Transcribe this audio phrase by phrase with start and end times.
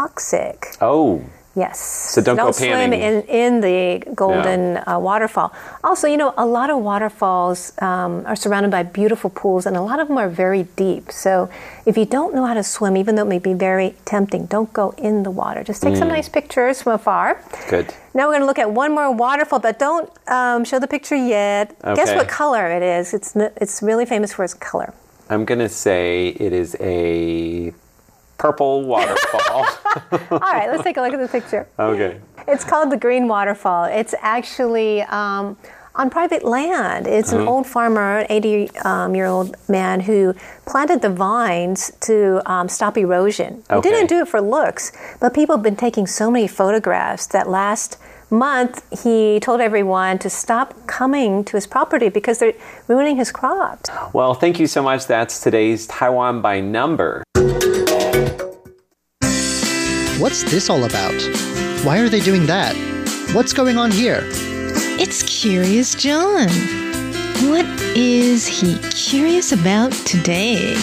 [0.00, 0.56] toxic.
[0.80, 1.22] Oh.
[1.56, 1.78] Yes.
[2.14, 3.78] So don't go don't swim in, in the
[4.14, 5.48] golden uh, waterfall.
[5.82, 9.82] Also, you know, a lot of waterfalls um, are surrounded by beautiful pools, and a
[9.90, 11.10] lot of them are very deep.
[11.10, 11.32] So
[11.90, 14.72] if you don't know how to swim, even though it may be very tempting, don't
[14.72, 15.60] go in the water.
[15.64, 16.18] Just take some Mm.
[16.18, 17.28] nice pictures from afar.
[17.74, 17.86] Good.
[18.14, 20.08] Now we're going to look at one more waterfall, but don't
[20.38, 21.64] um, show the picture yet.
[21.98, 23.04] Guess what color it is?
[23.12, 23.30] It's
[23.64, 24.88] it's really famous for its color.
[25.32, 26.04] I'm going to say
[26.46, 27.72] it is a
[28.44, 29.66] purple waterfall.
[30.32, 31.66] All right, let's take a look at the picture.
[31.78, 32.20] okay.
[32.48, 33.84] It's called the Green Waterfall.
[33.84, 35.56] It's actually um,
[35.94, 37.06] on private land.
[37.06, 37.48] It's an Mhm.
[37.48, 40.34] old farmer, 80 um, year old man, who
[40.66, 43.62] planted the vines to um, stop erosion.
[43.68, 43.90] He Okay.
[43.90, 47.98] didn't do it for looks, but people have been taking so many photographs that last
[48.30, 52.54] month he told everyone to stop coming to his property because they're
[52.88, 53.90] ruining his crops.
[54.14, 55.06] Well, thank you so much.
[55.06, 57.22] That's today's Taiwan by number.
[60.20, 61.14] What's this all about?
[61.82, 62.76] Why are they doing that?
[63.32, 64.20] What's going on here?
[65.00, 66.46] It's Curious John.
[67.48, 67.64] What
[67.96, 70.74] is he curious about today?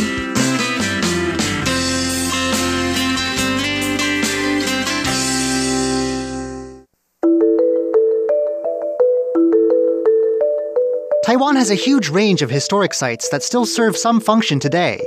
[11.23, 14.99] Taiwan has a huge range of historic sites that still serve some function today.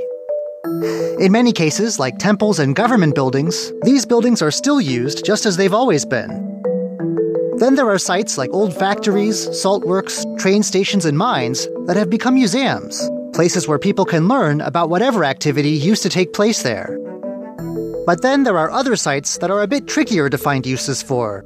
[0.81, 5.55] In many cases, like temples and government buildings, these buildings are still used just as
[5.55, 6.29] they've always been.
[7.57, 12.09] Then there are sites like old factories, salt works, train stations, and mines that have
[12.09, 16.97] become museums, places where people can learn about whatever activity used to take place there.
[18.07, 21.45] But then there are other sites that are a bit trickier to find uses for.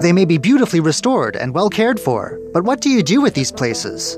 [0.00, 3.34] They may be beautifully restored and well cared for, but what do you do with
[3.34, 4.16] these places?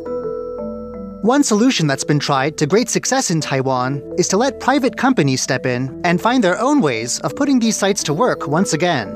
[1.22, 5.42] One solution that's been tried to great success in Taiwan is to let private companies
[5.42, 9.08] step in and find their own ways of putting these sites to work once again.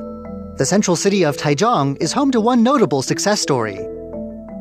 [0.57, 3.79] The central city of Taichung is home to one notable success story.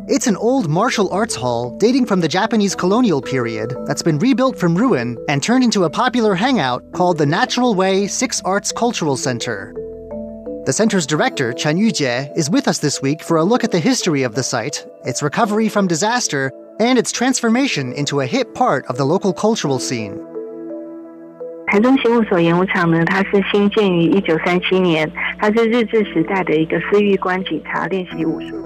[0.08, 4.55] It's an old martial arts hall dating from the Japanese colonial period that's been rebuilt
[4.55, 9.17] from ruin and turned into a popular hangout called the Natural Way Six Arts Cultural
[9.17, 9.73] Center.
[10.67, 13.80] The center's director, Chen Yujie, is with us this week for a look at the
[13.80, 18.84] history of the site, its recovery from disaster, and its transformation into a hip part
[18.86, 20.18] of the local cultural scene.
[21.68, 28.57] 台中刑务所演武场呢，它是新建于一九三七年，它是日治时代的一个私狱官警察练习武术。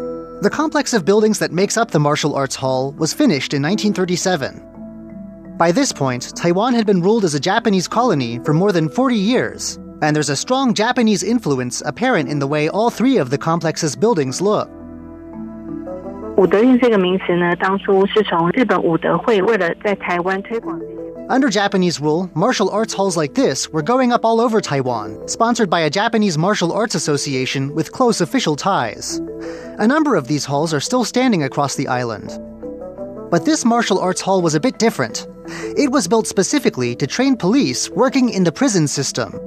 [0.42, 4.60] The complex of buildings that makes up the Martial Arts Hall was finished in 1937.
[5.58, 9.16] By this point, Taiwan had been ruled as a Japanese colony for more than 40
[9.16, 13.38] years, and there's a strong Japanese influence apparent in the way all three of the
[13.38, 14.68] complex's buildings look.
[16.36, 20.92] 武德院这个名词呢，当初是从日本武德会为了在台湾推广这些
[21.28, 25.70] Under Japanese rule, martial arts halls like this were going up all over Taiwan, sponsored
[25.70, 29.20] by a Japanese martial arts association with close official ties.
[29.78, 32.36] A number of these halls are still standing across the island.
[33.30, 35.28] But this martial arts hall was a bit different.
[35.76, 39.38] It was built specifically to train police working in the prison system.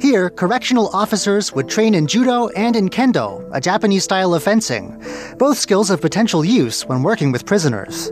[0.00, 5.00] Here, correctional officers would train in judo and in kendo, a Japanese style of fencing,
[5.38, 8.10] both skills of potential use when working with prisoners.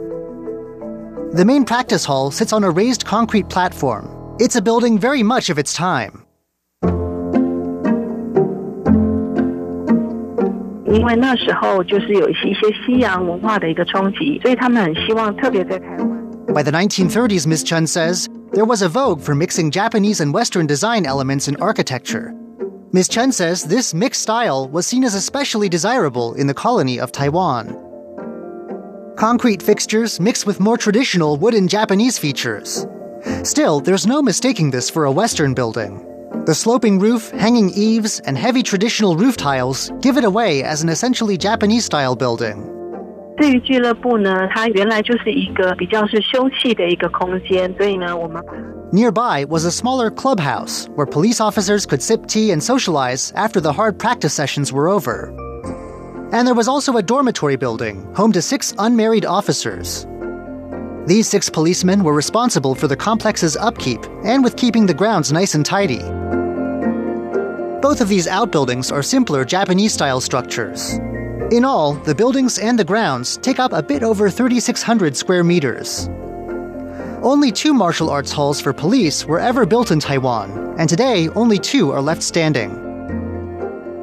[1.33, 4.09] The main practice hall sits on a raised concrete platform.
[4.39, 6.25] It's a building very much of its time.
[10.93, 16.09] 因为那时候就是有一些一些西洋文化的一个冲击，所以他们很希望特别在台湾。
[16.53, 17.65] By the 1930s, Ms.
[17.65, 22.34] Chun says, there was a vogue for mixing Japanese and Western design elements in architecture.
[22.94, 23.10] Ms.
[23.10, 27.76] Chen says this mixed style was seen as especially desirable in the colony of Taiwan.
[29.18, 32.88] Concrete fixtures mixed with more traditional wooden Japanese features.
[33.44, 36.00] Still, there's no mistaking this for a Western building.
[36.46, 40.88] The sloping roof, hanging eaves, and heavy traditional roof tiles give it away as an
[40.88, 42.75] essentially Japanese style building.
[43.39, 48.59] 至于俱乐部呢，它原来就是一个比较是休憩的一个空间，所以呢，我们把它
[48.93, 53.73] Nearby was a smaller clubhouse where police officers could sip tea and socialize after the
[53.73, 55.33] hard practice sessions were over.
[56.33, 60.07] And there was also a dormitory building, home to six unmarried officers.
[61.07, 65.55] These six policemen were responsible for the complex's upkeep and with keeping the grounds nice
[65.55, 66.03] and tidy.
[67.81, 71.01] Both of these outbuildings are simpler Japanese style structures.
[71.51, 76.09] In all, the buildings and the grounds take up a bit over 3,600 square meters.
[77.23, 81.59] Only two martial arts halls for police were ever built in Taiwan, and today only
[81.59, 82.71] two are left standing.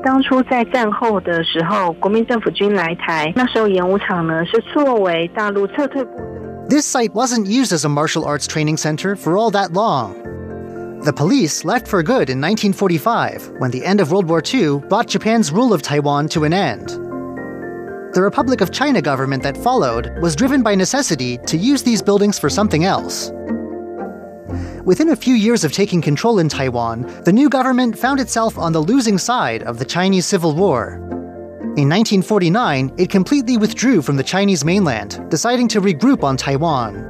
[0.04, 6.26] 当初在战后的时候，国民政府军来台，那时候演武场呢是作为大陆撤退部队。
[6.70, 10.14] This site wasn't used as a martial arts training center for all that long.
[11.04, 15.08] The police left for good in 1945 when the end of World War II brought
[15.08, 17.00] Japan's rule of Taiwan to an end.
[18.15, 22.39] The Republic of China government that followed was driven by necessity to use these buildings
[22.39, 23.31] for something else.
[24.85, 28.75] Within a few years of taking control in Taiwan, the new government found itself on
[28.75, 30.97] the losing side of the Chinese Civil War.
[31.79, 37.09] In 1949, it completely withdrew from the Chinese mainland, deciding to regroup on Taiwan.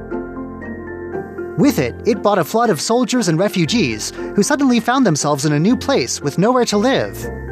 [1.57, 5.51] With it, it brought a flood of soldiers and refugees who suddenly found themselves in
[5.51, 7.42] a new place with nowhere to live.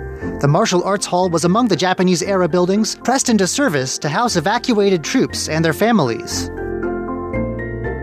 [0.41, 4.37] The Martial Arts Hall was among the Japanese era buildings pressed into service to house
[4.37, 6.51] evacuated troops and their families.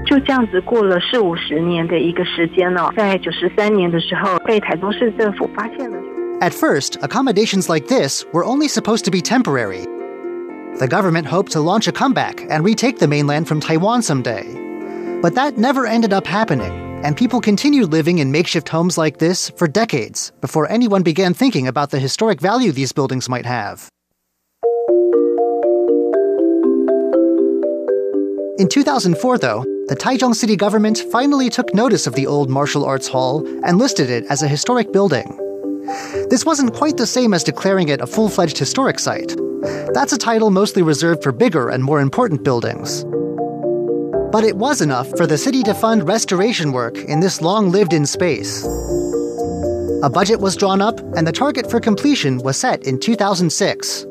[0.06, 5.98] 就这样子过了四五十年的一个时间哦，在九十三年的时候，被台中市政府发现了。
[6.42, 9.88] At first, accommodations like this were only supposed to be temporary.
[10.78, 14.44] The government hoped to launch a comeback and retake the mainland from Taiwan someday.
[15.22, 19.51] But that never ended up happening, and people continued living in makeshift homes like this
[19.51, 23.89] for decades before anyone began thinking about the historic value these buildings might have.
[28.59, 33.07] In 2004, though, the Taichung city government finally took notice of the old martial arts
[33.07, 35.37] hall and listed it as a historic building.
[36.29, 39.37] This wasn't quite the same as declaring it a full fledged historic site.
[39.95, 43.05] That's a title mostly reserved for bigger and more important buildings.
[44.32, 47.94] But it was enough for the city to fund restoration work in this long lived
[47.94, 48.66] in space.
[50.02, 54.06] A budget was drawn up, and the target for completion was set in 2006.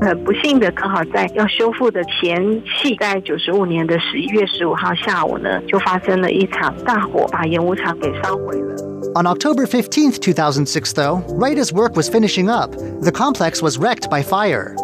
[0.00, 2.42] 很不幸的，刚好在要修复的前
[2.82, 8.74] 夕，在九十五年的十一月十五号下午呢，就发生了一场大火，把演武场给烧毁了。
[9.14, 14.22] On October 15, 2006, though, right as work was finishing up, the complex was wrecked by
[14.22, 14.74] fire.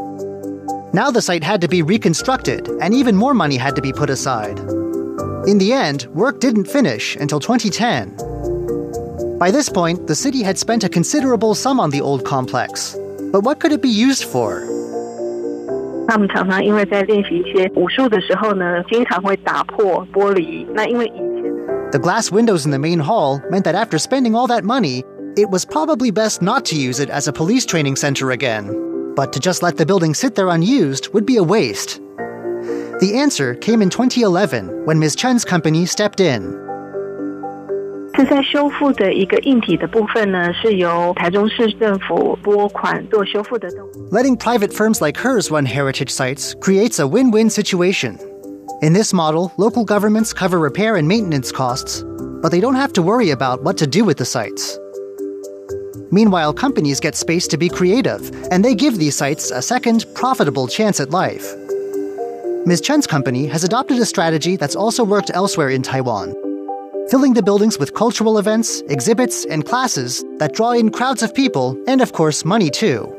[0.93, 4.11] Now the site had to be reconstructed, and even more money had to be put
[4.11, 4.59] aside.
[5.47, 8.17] In the end, work didn't finish until 2010.
[9.39, 12.97] By this point, the city had spent a considerable sum on the old complex.
[13.31, 14.63] But what could it be used for?
[16.09, 20.67] 他们常常因为在练习一些武术的时候呢，经常会打破玻璃。
[20.75, 21.45] 那因为以前
[21.93, 25.05] The glass windows in the main hall meant that after spending all that money,
[25.37, 28.75] it was probably best not to use it as a police training center again.
[29.15, 32.01] But to just let the building sit there unused would be a waste.
[33.01, 35.17] The answer came in 2011 when Ms.
[35.17, 36.57] Chen's company stepped in.
[38.15, 44.03] 是在修复的一个硬体的部分呢，是由台中市政府拨款做修复的动作。
[44.11, 48.17] Letting private firms like hers run heritage sites creates a win win situation.
[48.83, 52.03] In this model, local governments cover repair and maintenance costs,
[52.43, 54.79] but they don't have to worry about what to do with the sites.
[56.12, 60.68] Meanwhile, companies get space to be creative, and they give these sites a second, profitable
[60.68, 61.56] chance at life.
[62.66, 62.82] Ms.
[62.82, 66.34] Chen's company has adopted a strategy that's also worked elsewhere in Taiwan,
[67.10, 71.78] filling the buildings with cultural events, exhibits, and classes that draw in crowds of people,
[71.88, 73.14] and of course, money too.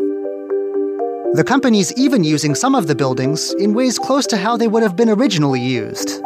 [1.34, 4.82] The company's even using some of the buildings in ways close to how they would
[4.82, 6.23] have been originally used.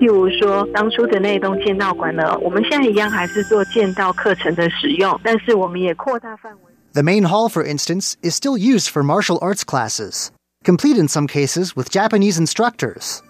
[0.00, 6.72] 譬如说，当初的那栋剑道馆呢，我们现在一样还是做剑道课程的使用，但是我们也扩大范围。
[6.92, 10.30] The main hall, for instance, is still used for martial arts classes,
[10.64, 13.20] complete in some cases with Japanese instructors.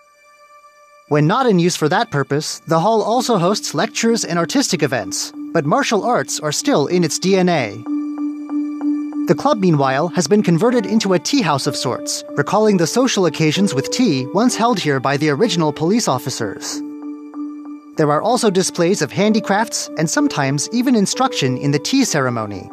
[1.10, 5.30] When not in use for that purpose, the hall also hosts lectures and artistic events,
[5.52, 7.84] but martial arts are still in its DNA.
[9.28, 13.26] The club, meanwhile, has been converted into a tea house of sorts, recalling the social
[13.26, 16.80] occasions with tea once held here by the original police officers.
[17.96, 22.68] There are also displays of handicrafts and sometimes even instruction in the tea ceremony.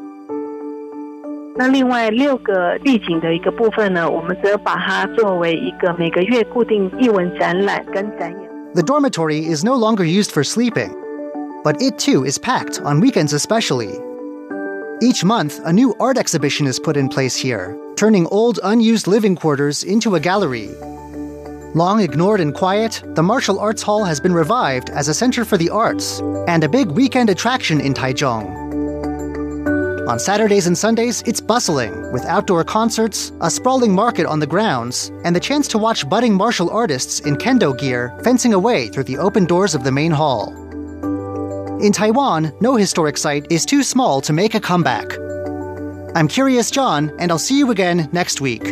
[1.56, 8.50] 那另外六个地景的一个部分呢，我们则把它作为一个每个月固定艺文展览跟展演。
[8.74, 10.92] The dormitory is no longer used for sleeping,
[11.64, 14.00] but it too is packed on weekends especially.
[15.03, 19.35] each month, a new art exhibition is put in place here, turning old, unused living
[19.35, 20.69] quarters into a gallery.
[21.75, 25.57] Long ignored and quiet, the Martial Arts Hall has been revived as a center for
[25.59, 28.63] the arts and a big weekend attraction in Taichung.
[30.09, 35.11] On Saturdays and Sundays, it's bustling, with outdoor concerts, a sprawling market on the grounds,
[35.25, 39.19] and the chance to watch budding martial artists in kendo gear fencing away through the
[39.19, 40.64] open doors of the main hall.
[41.85, 45.05] In Taiwan, no historic site is too small to make a comeback.
[46.17, 48.63] I'm Curious John, and I'll see you again next week.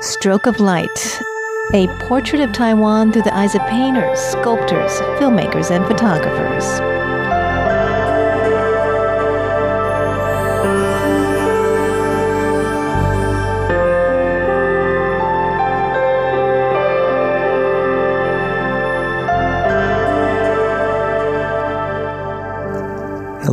[0.00, 1.20] Stroke of Light,
[1.72, 6.95] a portrait of Taiwan through the eyes of painters, sculptors, filmmakers, and photographers.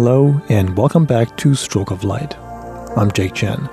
[0.05, 2.37] Hello, and welcome back to Stroke of Light.
[2.97, 3.69] I'm Jake Chen.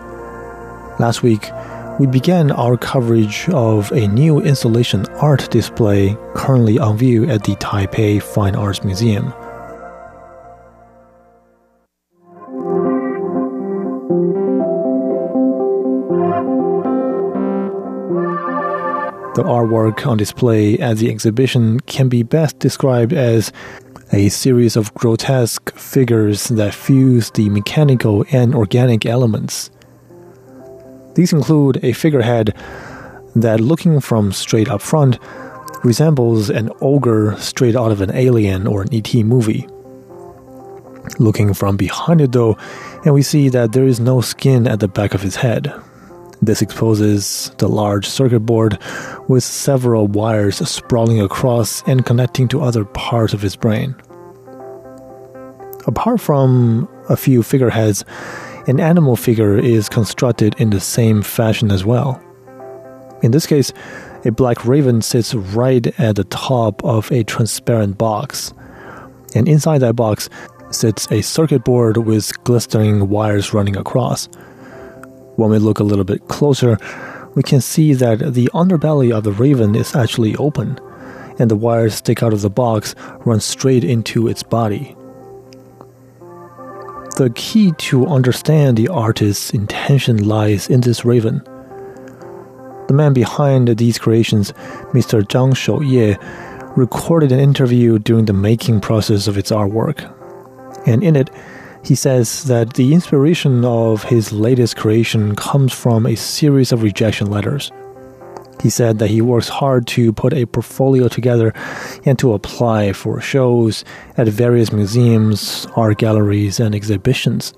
[1.00, 1.50] Last week,
[1.98, 7.56] we began our coverage of a new installation art display currently on view at the
[7.56, 9.34] Taipei Fine Arts Museum.
[19.34, 23.52] The artwork on display at the exhibition can be best described as
[24.12, 29.70] a series of grotesque figures that fuse the mechanical and organic elements.
[31.14, 32.54] These include a figurehead
[33.36, 35.18] that, looking from straight up front,
[35.84, 39.66] resembles an ogre straight out of an Alien or an ET movie.
[41.18, 42.56] Looking from behind it, though,
[43.04, 45.72] and we see that there is no skin at the back of his head.
[46.42, 48.78] This exposes the large circuit board
[49.28, 53.94] with several wires sprawling across and connecting to other parts of his brain.
[55.86, 58.04] Apart from a few figureheads,
[58.66, 62.22] an animal figure is constructed in the same fashion as well.
[63.22, 63.72] In this case,
[64.24, 68.52] a black raven sits right at the top of a transparent box,
[69.34, 70.28] and inside that box
[70.70, 74.28] sits a circuit board with glistening wires running across.
[75.40, 76.76] When we look a little bit closer,
[77.34, 80.78] we can see that the underbelly of the raven is actually open,
[81.38, 82.94] and the wires stick out of the box
[83.24, 84.94] run straight into its body.
[87.16, 91.38] The key to understand the artist's intention lies in this raven.
[92.88, 94.52] The man behind these creations,
[94.92, 95.22] Mr.
[95.22, 96.18] Zhang Shouye,
[96.76, 100.04] recorded an interview during the making process of its artwork.
[100.86, 101.30] And in it,
[101.84, 107.30] he says that the inspiration of his latest creation comes from a series of rejection
[107.30, 107.72] letters.
[108.62, 111.54] He said that he works hard to put a portfolio together
[112.04, 113.84] and to apply for shows
[114.18, 117.54] at various museums, art galleries, and exhibitions.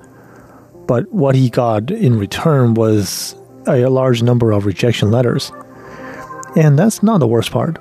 [0.87, 3.35] But what he got in return was
[3.67, 5.50] a large number of rejection letters.
[6.57, 7.79] And that's not the worst part.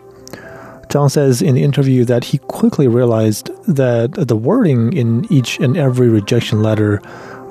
[0.91, 5.77] Zhang says in the interview that he quickly realized that the wording in each and
[5.77, 7.01] every rejection letter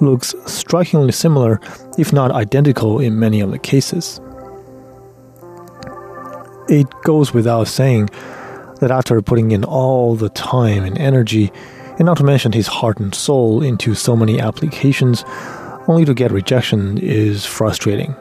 [0.02, 1.58] looks strikingly similar,
[1.96, 4.20] if not identical, in many of the cases.
[6.68, 8.10] It goes without saying
[8.80, 11.50] that after putting in all the time and energy,
[11.98, 15.24] and not to mention his heart and soul into so many applications,
[15.88, 18.14] only to get rejection is frustrating.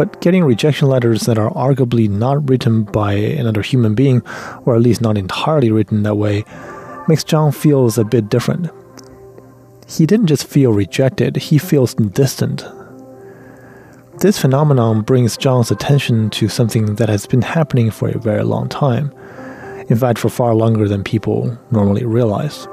[0.00, 4.22] But getting rejection letters that are arguably not written by another human being,
[4.64, 6.42] or at least not entirely written that way,
[7.06, 8.70] makes Zhang feels a bit different.
[9.86, 12.64] He didn't just feel rejected, he feels distant.
[14.20, 18.70] This phenomenon brings Zhang's attention to something that has been happening for a very long
[18.70, 19.12] time.
[19.90, 22.66] In fact, for far longer than people normally realize.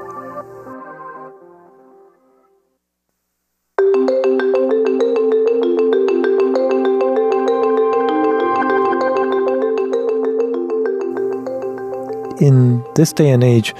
[12.40, 13.74] In this day and age,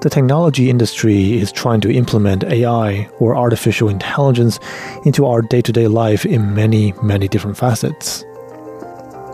[0.00, 4.60] the technology industry is trying to implement AI or artificial intelligence
[5.04, 8.24] into our day to day life in many, many different facets.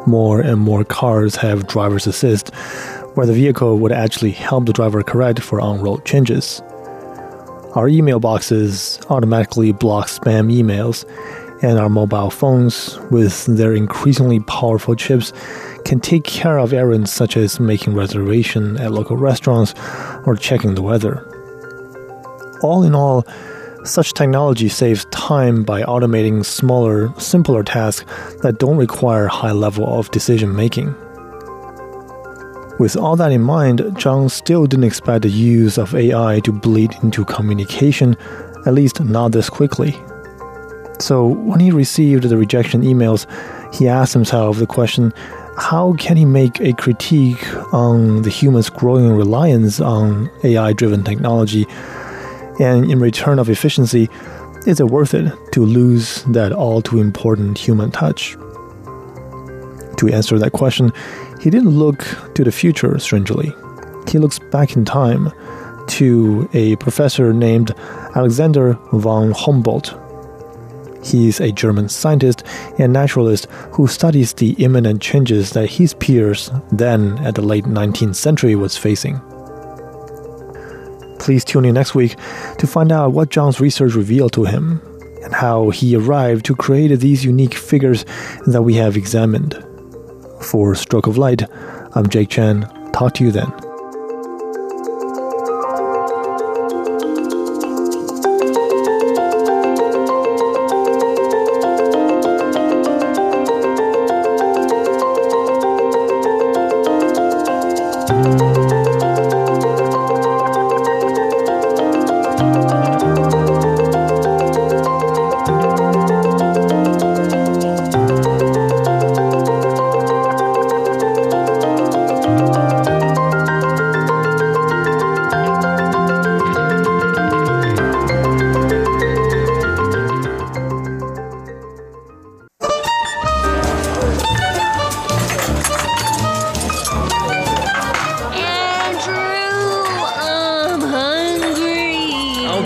[0.06, 2.54] More and more cars have driver's assist,
[3.14, 6.62] where the vehicle would actually help the driver correct for on road changes.
[7.74, 11.04] Our email boxes automatically block spam emails,
[11.62, 15.32] and our mobile phones, with their increasingly powerful chips,
[15.84, 19.74] can take care of errands such as making reservation at local restaurants
[20.26, 21.26] or checking the weather.
[22.62, 23.26] All in all,
[23.84, 28.04] such technology saves time by automating smaller, simpler tasks
[28.42, 30.94] that don't require high level of decision making.
[32.78, 36.94] With all that in mind, Zhang still didn't expect the use of AI to bleed
[37.02, 38.16] into communication,
[38.66, 39.96] at least not this quickly.
[40.98, 43.26] So when he received the rejection emails,
[43.74, 45.12] he asked himself the question
[45.60, 51.66] how can he make a critique on the human's growing reliance on AI driven technology?
[52.58, 54.08] And in return of efficiency,
[54.66, 58.32] is it worth it to lose that all too important human touch?
[59.98, 60.92] To answer that question,
[61.40, 63.54] he didn't look to the future, strangely.
[64.08, 65.30] He looks back in time
[65.88, 67.74] to a professor named
[68.16, 69.94] Alexander von Humboldt.
[71.02, 72.42] He's a German scientist
[72.78, 78.16] and naturalist who studies the imminent changes that his peers then at the late 19th
[78.16, 79.20] century was facing.
[81.18, 82.16] Please tune in next week
[82.58, 84.80] to find out what Zhang's research revealed to him
[85.22, 88.04] and how he arrived to create these unique figures
[88.46, 89.62] that we have examined.
[90.42, 91.42] For Stroke of Light,
[91.94, 92.62] I'm Jake Chan.
[92.92, 93.69] Talk to you then.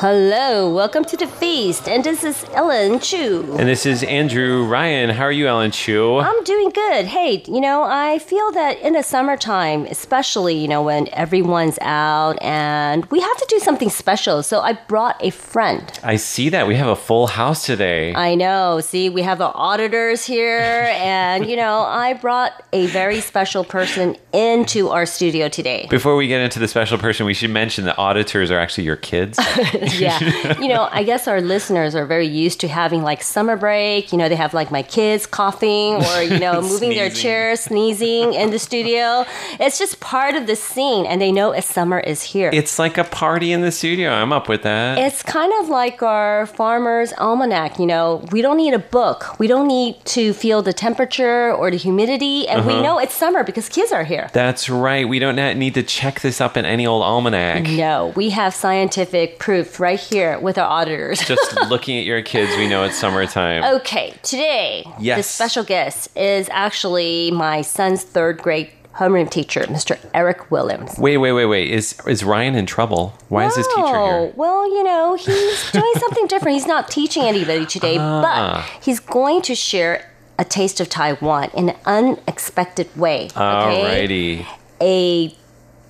[0.00, 3.56] Hello, welcome to the feast, and this is Ellen Chu.
[3.58, 5.10] And this is Andrew Ryan.
[5.10, 6.18] How are you, Ellen Chu?
[6.18, 7.06] I'm doing good.
[7.06, 12.40] Hey, you know, I feel that in the summertime, especially, you know, when everyone's out
[12.40, 14.44] and we have to do something special.
[14.44, 15.82] So I brought a friend.
[16.04, 16.68] I see that.
[16.68, 18.14] We have a full house today.
[18.14, 18.78] I know.
[18.78, 20.60] See, we have the auditors here,
[20.92, 25.88] and, you know, I brought a very special person into our studio today.
[25.90, 28.94] Before we get into the special person, we should mention the auditors are actually your
[28.94, 29.40] kids.
[29.98, 30.18] yeah.
[30.60, 34.12] You know, I guess our listeners are very used to having like summer break.
[34.12, 38.34] You know, they have like my kids coughing or, you know, moving their chairs, sneezing
[38.34, 39.24] in the studio.
[39.60, 42.50] It's just part of the scene, and they know as summer is here.
[42.52, 44.10] it's like a party in the studio.
[44.10, 44.98] I'm up with that.
[44.98, 47.78] It's kind of like our farmer's almanac.
[47.78, 49.38] You know, we don't need a book.
[49.38, 52.68] We don't need to feel the temperature or the humidity, and Uh-huh.
[52.76, 54.28] we know it's summer because kids are here.
[54.32, 55.08] That's right.
[55.08, 57.64] We don't need to check this up in any old almanac.
[57.68, 61.20] No, we have scientific proof right here with our auditors.
[61.20, 63.64] Just looking at your kids, we know it's summertime.
[63.76, 69.96] Okay, today, the special guest is actually my son's third grade homeroom teacher, Mr.
[70.12, 70.98] Eric Williams.
[70.98, 71.70] Wait, wait, wait, wait.
[71.70, 73.14] Is is Ryan in trouble?
[73.28, 74.32] Why is his teacher Oh, here?
[74.34, 76.54] Well, you know, he's doing something different.
[76.54, 78.22] He's not teaching anybody today, Ah.
[78.22, 83.26] but he's going to share a taste of Taiwan in an unexpected way.
[83.26, 83.36] Okay?
[83.36, 84.46] Alrighty.
[84.80, 85.34] A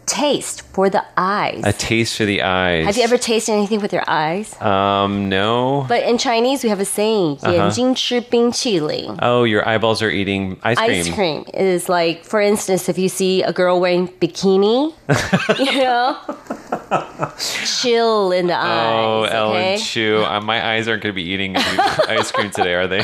[0.09, 1.63] taste for the eyes.
[1.65, 2.87] A taste for the eyes.
[2.87, 4.61] Have you ever tasted anything with your eyes?
[4.61, 5.85] Um, no.
[5.89, 7.73] But in Chinese, we have a saying, uh -huh.
[9.23, 11.01] Oh, your eyeballs are eating ice cream.
[11.01, 14.93] Ice cream is like, for instance, if you see a girl wearing bikini,
[15.59, 16.17] you know,
[17.81, 19.31] chill in the oh, eyes.
[19.33, 19.73] Oh, okay?
[19.75, 21.57] Ellen Chu, uh, my eyes aren't going to be eating
[22.09, 23.03] ice cream today, are they?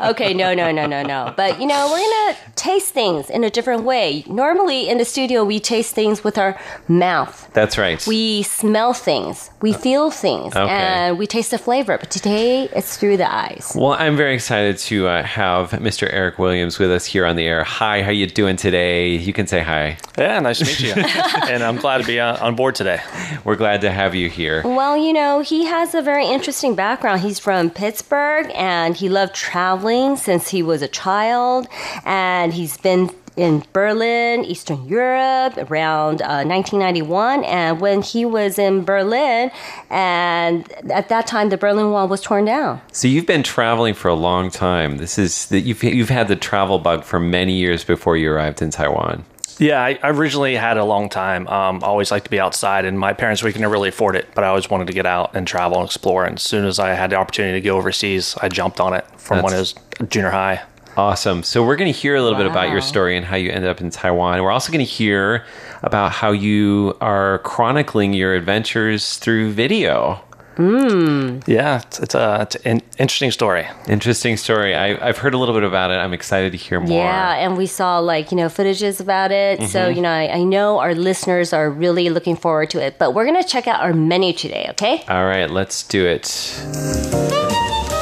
[0.10, 1.32] okay, no, no, no, no, no.
[1.36, 4.24] But, you know, we're going to taste things in a different way.
[4.26, 6.45] Normally in the studio, we taste things with our
[6.88, 7.48] mouth.
[7.54, 8.04] That's right.
[8.06, 10.70] We smell things, we feel things, Okay.
[10.70, 11.96] and we taste the flavor.
[11.98, 13.72] But today, it's through the eyes.
[13.74, 16.06] well, I'm very excited to uh, have Mr.
[16.12, 17.64] Eric Williams with us here on the air.
[17.64, 19.16] Hi, how you doing today?
[19.16, 19.96] You can say hi.
[20.18, 20.92] Yeah, nice to meet you.
[21.50, 23.00] and I'm glad to be on, on board today.
[23.44, 24.62] We're glad to have you here.
[24.64, 27.20] Well, you know, he has a very interesting background.
[27.22, 31.68] He's from Pittsburgh and he loved traveling since he was a child.
[32.04, 37.44] And he's been in Berlin, Eastern Europe around uh, 1991.
[37.44, 39.50] And when he was in Berlin,
[39.90, 42.80] and at that time, the Berlin Wall was torn down.
[42.92, 44.96] So you've been traveling for a long time.
[44.96, 48.62] This is that you've you've had the travel bug for many years before you arrived
[48.62, 49.24] in Taiwan.
[49.58, 51.46] Yeah, I I originally had a long time.
[51.48, 54.16] Um, I always liked to be outside, and my parents we could never really afford
[54.16, 56.24] it, but I always wanted to get out and travel and explore.
[56.24, 59.06] And as soon as I had the opportunity to go overseas, I jumped on it
[59.16, 59.74] from when I was
[60.08, 60.62] junior high.
[60.96, 61.42] Awesome.
[61.42, 63.68] So we're going to hear a little bit about your story and how you ended
[63.68, 64.42] up in Taiwan.
[64.42, 65.44] We're also going to hear
[65.82, 70.22] about how you are chronicling your adventures through video.
[70.58, 73.66] Yeah, it's, it's, a, it's an interesting story.
[73.88, 74.74] Interesting story.
[74.74, 75.96] I, I've heard a little bit about it.
[75.96, 77.04] I'm excited to hear more.
[77.04, 79.60] Yeah, and we saw like, you know, footages about it.
[79.68, 79.96] So, Mhm.
[79.96, 82.98] you know, I, I know our listeners are really looking forward to it.
[82.98, 85.04] But we're going to check out our menu today, okay?
[85.10, 86.24] All right, let's do it.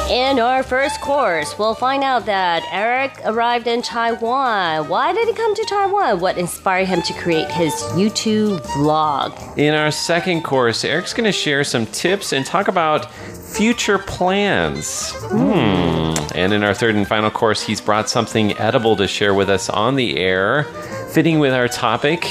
[0.09, 4.87] In our first course, we'll find out that Eric arrived in Taiwan.
[4.87, 6.19] Why did he come to Taiwan?
[6.19, 9.57] What inspired him to create his YouTube vlog?
[9.57, 15.11] In our second course, Eric's going to share some tips and talk about future plans.
[15.23, 16.13] Hmm.
[16.35, 19.71] And in our third and final course, he's brought something edible to share with us
[19.71, 20.65] on the air,
[21.13, 22.27] fitting with our topic.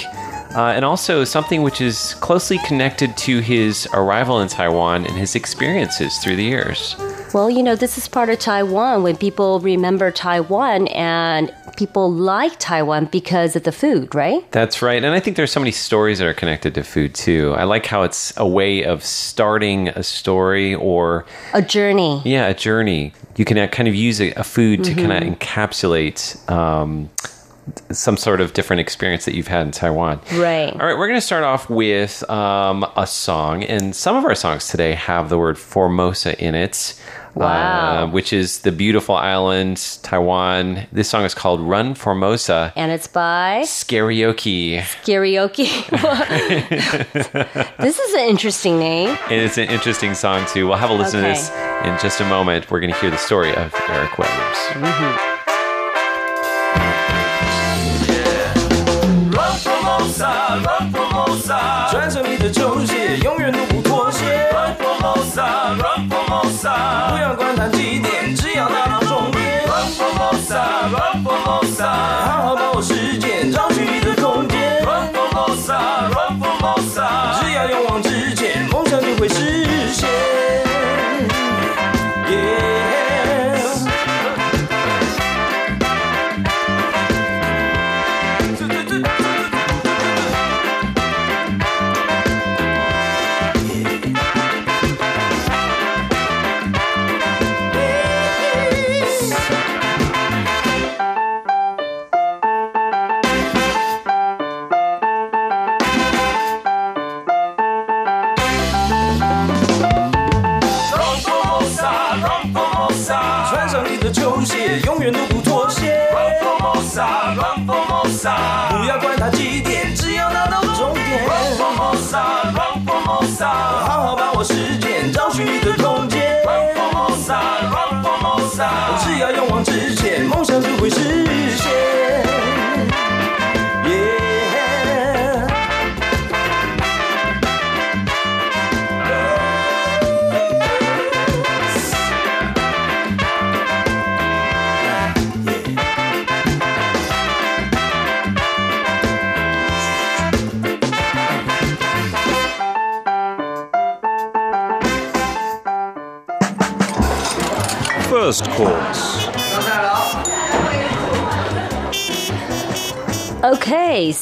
[0.55, 5.35] Uh, and also something which is closely connected to his arrival in Taiwan and his
[5.35, 6.97] experiences through the years.
[7.35, 12.57] Well, you know, this is part of Taiwan when people remember Taiwan and people like
[12.61, 14.49] Taiwan because of the food, right?
[14.53, 15.03] That's right.
[15.03, 17.53] And I think there's so many stories that are connected to food too.
[17.57, 22.23] I like how it's a way of starting a story or A journey.
[22.25, 23.13] Yeah, a journey.
[23.37, 27.11] You can kind of use a, a food to kind of encapsulate um,
[27.91, 30.21] some sort of different experience that you've had in Taiwan.
[30.35, 30.73] Right.
[30.73, 34.35] All right, we're going to start off with um, a song, and some of our
[34.35, 37.01] songs today have the word Formosa in it.
[37.35, 38.05] Wow.
[38.05, 40.87] uh, which is the beautiful island, Taiwan.
[40.93, 42.73] This song is called Run Formosa.
[42.77, 44.79] And it's by Karaoke.
[45.03, 45.67] Karaoke.
[47.79, 49.19] this is an interesting name.
[49.25, 50.69] And it's an interesting song, too.
[50.69, 51.51] We'll have a listen to this
[51.85, 52.71] in just a moment.
[52.71, 54.59] We're going to hear the story of Eric Williams.
[54.77, 55.34] Run
[61.35, 61.64] Run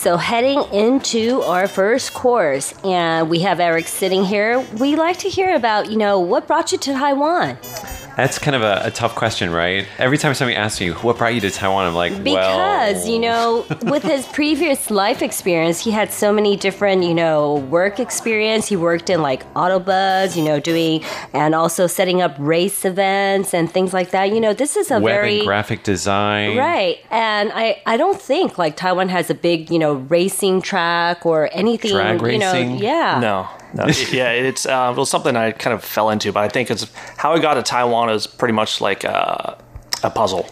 [0.02, 4.58] so heading into our first course, and we have Eric sitting here.
[4.80, 7.56] We like to hear about, you know, what brought you to Taiwan?
[8.16, 9.86] That's kind of a, a tough question, right?
[9.98, 11.86] Every time somebody asks you, what brought you to Taiwan?
[11.86, 16.56] I'm like, Because, well, you know, with his previous life experience, he had so many
[16.56, 18.68] different, you know, work experience.
[18.68, 23.70] He worked in like Autobus, you know, doing and also setting up race events and
[23.70, 24.30] things like that.
[24.30, 26.56] You know, this is a web very and graphic design.
[26.56, 26.98] Right.
[27.10, 31.48] And I, I don't think like Taiwan has a big, you know, racing track or
[31.52, 31.92] anything.
[31.92, 32.76] Drag You know, racing?
[32.76, 33.18] yeah.
[33.20, 33.86] No, no.
[34.10, 37.32] Yeah, it's uh, well something I kind of fell into, but I think it's how
[37.32, 39.58] I got to Taiwan is pretty much like a,
[40.02, 40.48] a puzzle.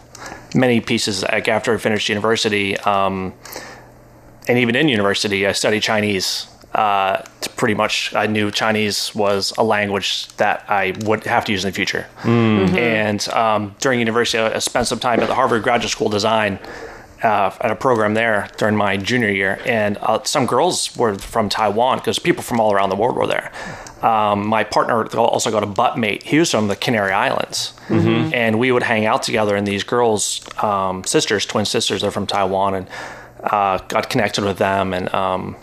[0.54, 1.22] Many pieces.
[1.22, 3.34] Like after I finished university, um,
[4.48, 6.46] and even in university, I studied Chinese.
[6.74, 7.22] Uh,
[7.56, 11.70] pretty much, I knew Chinese was a language that I would have to use in
[11.70, 12.06] the future.
[12.22, 12.76] Mm.
[12.76, 16.60] And um, during university, I spent some time at the Harvard Graduate School of Design
[17.22, 21.48] uh, at a program there during my junior year, and uh, some girls were from
[21.48, 23.52] Taiwan because people from all around the world were there.
[24.02, 26.22] Um, my partner also got a butt mate.
[26.22, 28.32] He was from the Canary Islands, Mhm.
[28.34, 29.54] and we would hang out together.
[29.56, 32.86] And these girls, um, sisters, twin sisters, are from Taiwan, and
[33.44, 34.94] uh, got connected with them.
[34.94, 35.56] And um,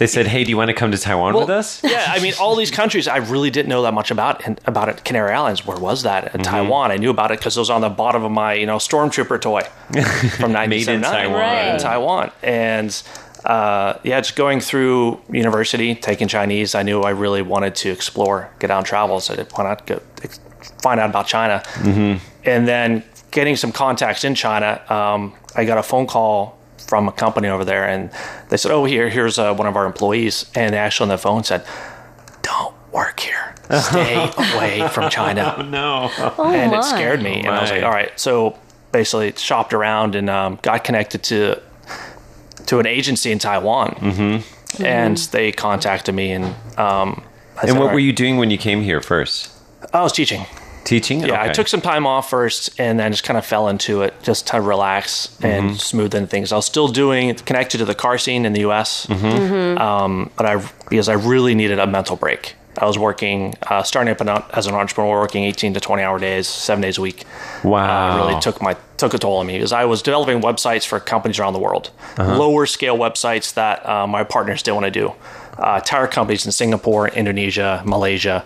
[0.00, 2.32] They said, "Hey, do you want to come to Taiwan with us?" yeah, I mean,
[2.40, 4.42] all these countries I really didn't know that much about.
[4.46, 6.34] And about it, Canary Islands, where was that?
[6.34, 8.64] In Taiwan, I knew about it because it was on the bottom of my, you
[8.64, 9.60] know, stormtrooper toy
[10.38, 11.74] from Made in 1979 Taiwan.
[11.74, 12.32] in Taiwan.
[12.42, 13.02] And
[13.44, 18.50] uh, yeah, just going through university, taking Chinese, I knew I really wanted to explore,
[18.58, 19.20] get out and travel.
[19.20, 20.00] So I did, why not go
[20.82, 21.62] find out about China?
[21.74, 22.24] Mm-hmm.
[22.44, 26.58] And then getting some contacts in China, um, I got a phone call
[26.90, 28.10] from a company over there, and
[28.48, 31.44] they said, "Oh, here, here's uh, one of our employees," and Ashley on the phone
[31.44, 31.64] said,
[32.42, 33.54] "Don't work here.
[33.80, 36.10] Stay away from China." Oh no!
[36.44, 36.78] and my.
[36.80, 38.58] it scared me, Oh, and I was like, "All right." So
[38.90, 41.62] basically, shopped around and um, got connected to
[42.66, 44.84] to an agency in Taiwan, mm-hmm.
[44.84, 46.44] and they contacted me, and
[46.76, 47.22] um,
[47.56, 49.48] I And said, what "All were you doing when you came here first?
[49.94, 50.44] I was teaching.
[50.90, 51.20] Teaching?
[51.20, 54.12] Yeah, I took some time off first and then just kind of fell into it,
[54.22, 55.46] just to relax Mm-hmm.
[55.46, 56.50] and smooth in things.
[56.52, 59.78] I was still doing connected to the car scene in the US, Mm-hmm.
[59.78, 60.54] um, but I
[60.88, 62.56] because I really needed a mental break.
[62.78, 66.46] I was working, uh, starting up as an entrepreneur, working 18 to 20 hour days,
[66.48, 67.24] seven days a week.
[67.64, 67.82] Wow.
[68.22, 70.98] Uh, really took my took a toll on me because I was developing websites for
[71.00, 72.36] companies around the world, Uh-huh.
[72.38, 75.12] lower scale websites that uh, my partners didn't want to do.
[75.60, 78.42] Uh, tire companies in Singapore, Indonesia, Malaysia,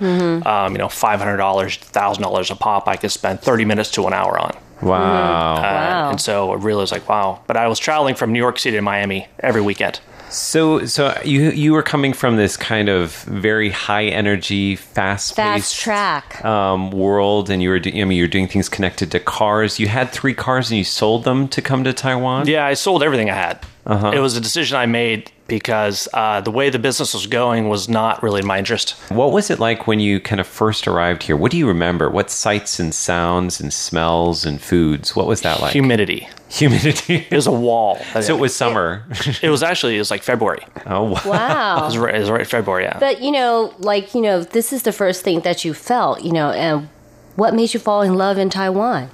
[0.46, 2.88] um, you know, five hundred dollars, thousand dollars a pop.
[2.88, 4.56] I could spend thirty minutes to an hour on.
[4.82, 5.54] Wow.
[5.56, 6.10] Uh, Wow.
[6.10, 7.40] And so it really was like, wow.
[7.46, 10.00] But I was traveling from New York City to Miami every weekend.
[10.30, 15.78] So, so you you were coming from this kind of very high energy, fast Fast
[15.78, 16.44] track.
[16.44, 19.78] um, world, and you were do- I mean you were doing things connected to cars.
[19.78, 22.48] You had three cars, and you sold them to come to Taiwan.
[22.48, 23.60] Yeah, I sold everything I had.
[23.86, 24.12] Uh-huh.
[24.14, 27.88] It was a decision I made because uh, the way the business was going was
[27.88, 28.92] not really in my interest.
[29.10, 31.36] What was it like when you kind of first arrived here?
[31.36, 32.08] What do you remember?
[32.08, 35.14] What sights and sounds and smells and foods?
[35.14, 35.72] What was that like?
[35.72, 36.28] Humidity.
[36.48, 37.26] Humidity.
[37.30, 37.98] It was a wall.
[38.20, 39.04] so it was summer.
[39.42, 40.64] It was actually it was like February.
[40.86, 41.82] oh wow.
[41.82, 42.84] It was right, it was right February.
[42.84, 42.98] Yeah.
[42.98, 46.22] But you know, like you know, this is the first thing that you felt.
[46.22, 46.88] You know, and
[47.36, 49.10] what made you fall in love in Taiwan?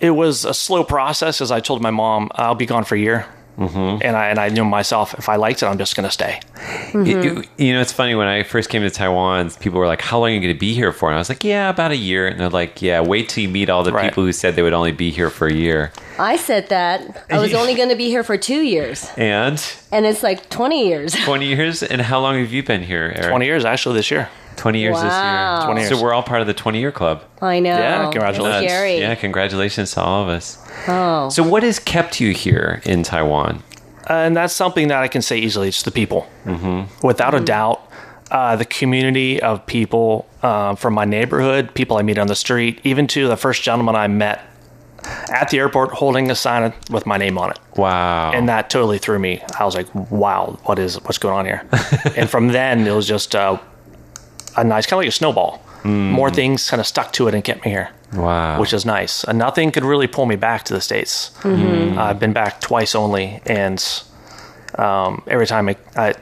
[0.00, 1.40] it was a slow process.
[1.40, 3.26] As I told my mom, I'll be gone for a year.
[3.58, 4.02] Mm-hmm.
[4.02, 5.14] And I and I knew myself.
[5.18, 6.40] If I liked it, I'm just going to stay.
[6.94, 10.00] You- you, you know, it's funny when I first came to Taiwan, people were like,
[10.00, 11.90] "How long are you going to be here for?" And I was like, "Yeah, about
[11.90, 14.04] a year." And they're like, "Yeah, wait till you meet all the Right.
[14.08, 15.90] people who said they would only be here for a year."
[16.20, 20.06] I said that I was only going to be here for two years, And and
[20.06, 21.12] it's like twenty years.
[21.24, 21.82] twenty years.
[21.82, 23.28] And how long have you been here, Eric?
[23.30, 24.28] Twenty years actually this year.
[24.58, 25.02] 20 years Wow.
[25.02, 25.64] this year.
[25.66, 25.90] 20 years.
[25.90, 27.22] So we're all part of the 20 year club.
[27.40, 27.70] I know.
[27.70, 28.70] Yeah, congratulations.
[28.70, 28.98] Scary.
[28.98, 30.58] Yeah, congratulations to all of us.
[30.86, 31.28] Oh.
[31.30, 33.62] So, what has kept you here in Taiwan?
[34.10, 35.68] and that's something that I can say easily.
[35.68, 37.06] It's the people, mm-hmm.
[37.06, 37.82] without a doubt.
[38.30, 42.80] Uh, the community of people uh, from my neighborhood, people I meet on the street,
[42.84, 44.40] even to the first gentleman I met
[45.30, 47.58] at the airport holding a sign with my name on it.
[47.76, 48.32] Wow.
[48.32, 49.40] and that totally threw me.
[49.58, 51.66] I was like, "Wow, what is what's going on here?"
[52.16, 53.58] and from then, it was just uh,
[54.56, 55.62] a nice, kind of like a snowball.
[55.84, 58.60] More things kind of stuck to it and kept me here, wow.
[58.60, 59.24] which is nice.
[59.24, 61.30] And nothing could really pull me back to the states.
[61.44, 63.82] Uh, I've been back twice only, and
[64.74, 66.14] um, every time I, I,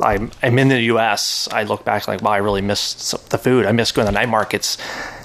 [0.00, 3.38] I, I'm in the U.S., I look back like, "Wow, I really miss some- the
[3.38, 3.66] food.
[3.66, 4.78] I miss going to night markets."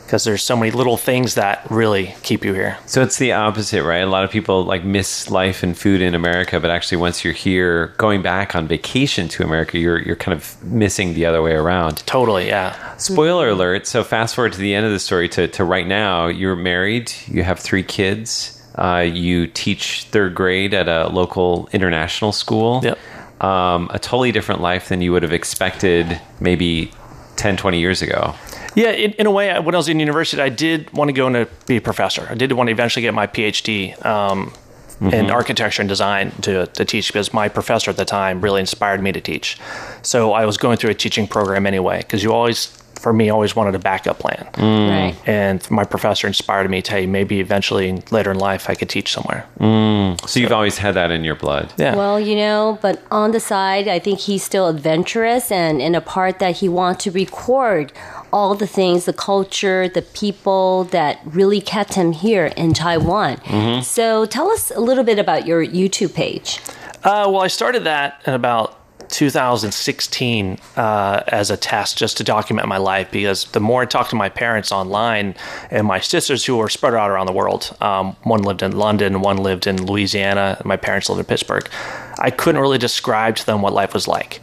[0.10, 2.80] Because there's so many little things that really keep you here.
[2.88, 4.00] So it's the opposite, right?
[4.00, 7.32] A lot of people like miss life and food in America, but actually once you're
[7.32, 11.52] here, going back on vacation to America, you're you're kind of missing the other way
[11.52, 11.98] around.
[12.08, 12.98] Totally, yeah.
[12.98, 13.86] Spoiler alert.
[13.86, 16.26] So fast forward to the end of the story to, to right now.
[16.26, 17.14] You're married.
[17.28, 18.60] You have three kids.
[18.74, 22.82] Uh, you teach third grade at a local international school.
[22.84, 22.98] Yep.
[23.44, 26.92] Um, a totally different life than you would have expected maybe
[27.36, 28.34] 10, 20 years ago.
[28.76, 31.28] Yeah, in, in a way, when I was in university, I did want to go
[31.28, 32.28] and be a professor.
[32.30, 34.54] I did want to eventually get my PhD um,
[35.02, 35.32] in mm-hmm.
[35.32, 39.12] architecture and design to, to teach because my professor at the time really inspired me
[39.14, 39.58] to teach.
[40.02, 42.66] So I was going through a teaching program anyway because you always,
[43.00, 44.50] for me, always wanted a backup plan.
[44.54, 44.90] Mm.
[44.90, 45.28] Right.
[45.28, 49.14] And my professor inspired me to, hey, maybe eventually later in life I could teach
[49.14, 49.48] somewhere.
[49.60, 50.28] Mm.
[50.28, 51.72] So you've always had that in your blood.
[51.78, 51.96] Yeah.
[51.96, 56.02] Well, you know, but on the side, I think he's still adventurous and in a
[56.02, 57.94] part that he wants to record
[58.32, 63.42] all the things, the culture, the people that really kept him here in Taiwan.
[63.84, 66.60] So tell us a little bit about your YouTube page.
[67.04, 68.79] Uh, well, I started that in about
[69.10, 74.10] 2016 uh, as a test just to document my life because the more I talked
[74.12, 75.36] to my parents online
[75.72, 79.22] and my sisters who were spread out around the world, um, one lived in London,
[79.22, 81.68] one lived in Louisiana, and my parents lived in Pittsburgh.
[82.20, 84.40] I couldn't really describe to them what life was like.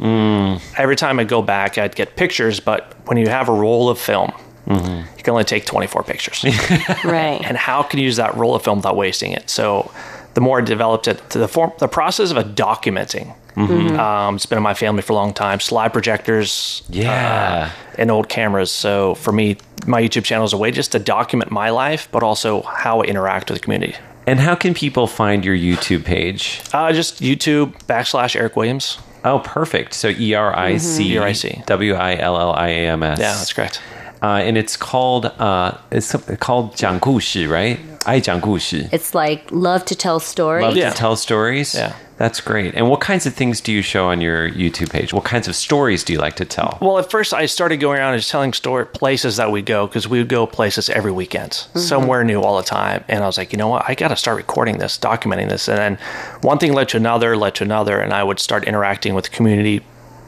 [0.76, 3.98] Every time I go back, I'd get pictures, but when you have a roll of
[3.98, 4.32] film,
[4.68, 6.44] you can only take 24 pictures
[7.04, 7.40] Right.
[7.44, 9.48] and how can you use that roll of film without wasting it?
[9.48, 9.92] So
[10.34, 13.98] the more I developed it, the form, the process of a documenting Mm-hmm.
[13.98, 15.60] Um, it's been in my family for a long time.
[15.60, 17.70] Slide projectors, Yeah.
[17.72, 18.70] uh, and old cameras.
[18.70, 22.22] So for me, my YouTube channel is a way just to document my life, but
[22.22, 23.94] also how I interact with the community.
[24.26, 26.60] And how can people find your YouTube page?
[26.72, 28.98] Uh, just YouTube backslash Eric Williams.
[29.24, 29.94] Oh, perfect.
[29.94, 31.62] So E R I C E-R-I-C.
[31.66, 33.18] W I L L I A M S.
[33.18, 33.80] Yeah, that's correct
[34.21, 37.77] Uh, and it's called uh, it's called 讲故事, right?
[38.05, 38.87] 爱讲故事.
[38.91, 40.61] It's like love to tell stories.
[40.61, 40.91] Love Yeah.
[40.91, 41.73] to tell stories.
[41.75, 41.93] Yeah.
[42.17, 42.75] That's great.
[42.75, 45.11] And what kinds of things do you show on your YouTube page?
[45.11, 46.77] What kinds of stories do you like to tell?
[46.79, 49.87] Well, at first I started going around and just telling story places that we go
[49.87, 53.03] because we would go places every weekend, somewhere new all the time.
[53.07, 53.85] And I was like, you know what?
[53.89, 55.67] I got to start recording this, documenting this.
[55.67, 55.97] And then
[56.41, 59.31] one thing led to another, led to another, and I would start interacting with the
[59.31, 59.81] community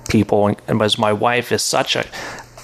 [0.09, 0.47] people.
[0.47, 2.05] And, and as my wife is such a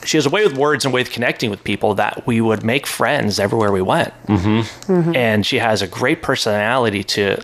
[0.04, 2.40] she has a way with words and a way of connecting with people that we
[2.40, 4.12] would make friends everywhere we went.
[4.26, 5.16] Mm-hmm.
[5.16, 7.42] And she has a great personality to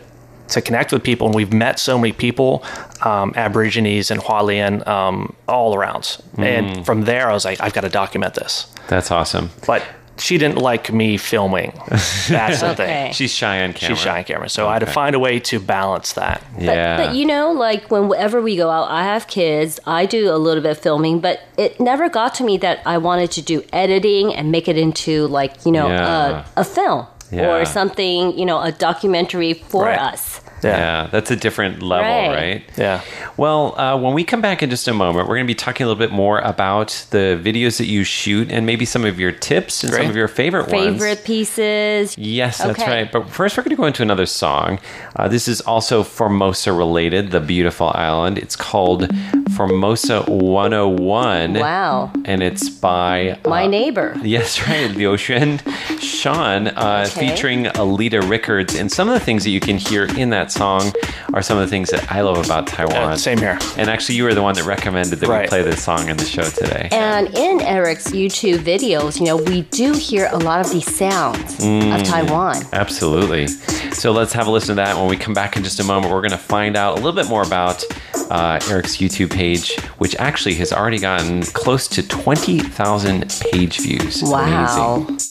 [0.49, 1.29] to connect with people.
[1.29, 2.65] And we've met so many people,
[3.03, 6.21] um, Aborigines and Hualien, um, all around.
[6.37, 8.67] And from there, I was like, I've got to document this.
[8.89, 9.51] That's awesome.
[9.67, 9.85] But
[10.19, 11.73] she didn't like me filming.
[12.29, 12.75] That's the Okay.
[12.77, 13.13] thing.
[13.13, 13.97] She's shy on camera.
[13.97, 14.49] She's shy on camera.
[14.51, 14.93] So I had to Okay.
[14.93, 16.43] find a way to balance that.
[16.55, 16.97] But, Yeah.
[16.99, 19.81] but you know, like whenever we go out, I have kids.
[19.87, 22.99] I do a little bit of filming, but it never got to me that I
[22.99, 26.45] wanted to do editing and make it into like you know Yeah.
[26.57, 27.55] a, a film Yeah.
[27.55, 28.37] or something.
[28.39, 29.99] You know, a documentary for Right.
[29.99, 30.41] us.
[30.63, 31.09] Yeah.
[31.11, 32.35] that's a different level, Right.
[32.35, 32.65] right?
[32.77, 33.01] Yeah.
[33.37, 35.85] Well, uh, when we come back in just a moment, we're going to be talking
[35.85, 39.33] a little bit more about the videos that you shoot and maybe some of your
[39.33, 41.01] tips and some of your favorite, ones.
[41.01, 42.17] Favorite pieces.
[42.19, 43.11] Yes, that's right.
[43.11, 44.79] But first, we're going to go into another song.
[45.17, 48.39] Uh, this is also Formosa related, the beautiful island.
[48.39, 49.09] It's called
[49.57, 51.55] Formosa 101.
[51.55, 52.13] Wow.
[52.25, 54.17] And it's by My uh, neighbor.
[54.23, 54.91] Yes, right.
[54.91, 55.61] Liu Xuan
[56.01, 57.29] Sean, uh, Okay.
[57.31, 58.75] featuring Alita Rickards.
[58.75, 60.93] And some of the things that you can hear in that song
[61.33, 62.97] are some of the things that I love about Taiwan.
[62.97, 63.59] Uh, same here.
[63.77, 66.25] And actually, you were the one that recommended that we play this song in the
[66.25, 66.89] show today.
[66.93, 71.59] And in Eric's YouTube videos, you know, we do hear a lot of these sounds
[71.59, 72.01] Mm.
[72.01, 72.57] of Taiwan.
[72.73, 73.47] Absolutely.
[73.93, 74.97] So let's have a listen to that.
[74.97, 77.13] When we come back in just a moment, we're going to find out a little
[77.13, 77.83] bit more about
[78.31, 84.23] uh, Eric's YouTube page, which actually has already gotten close to 20,000 page views.
[84.25, 85.05] Wow.
[85.07, 85.30] amazing.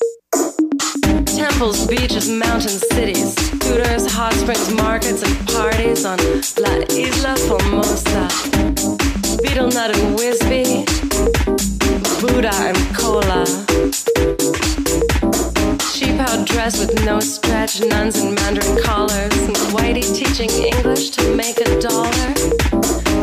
[1.59, 6.17] Beaches, mountain cities, scooters, hot springs, markets, and parties on
[6.57, 8.29] La Isla Formosa.
[9.43, 10.85] Betel nut and Wisby,
[12.21, 13.45] Buddha and cola.
[15.91, 21.35] Sheep out dressed with no stretch, nuns in Mandarin collars, and Whitey teaching English to
[21.35, 22.35] make a dollar.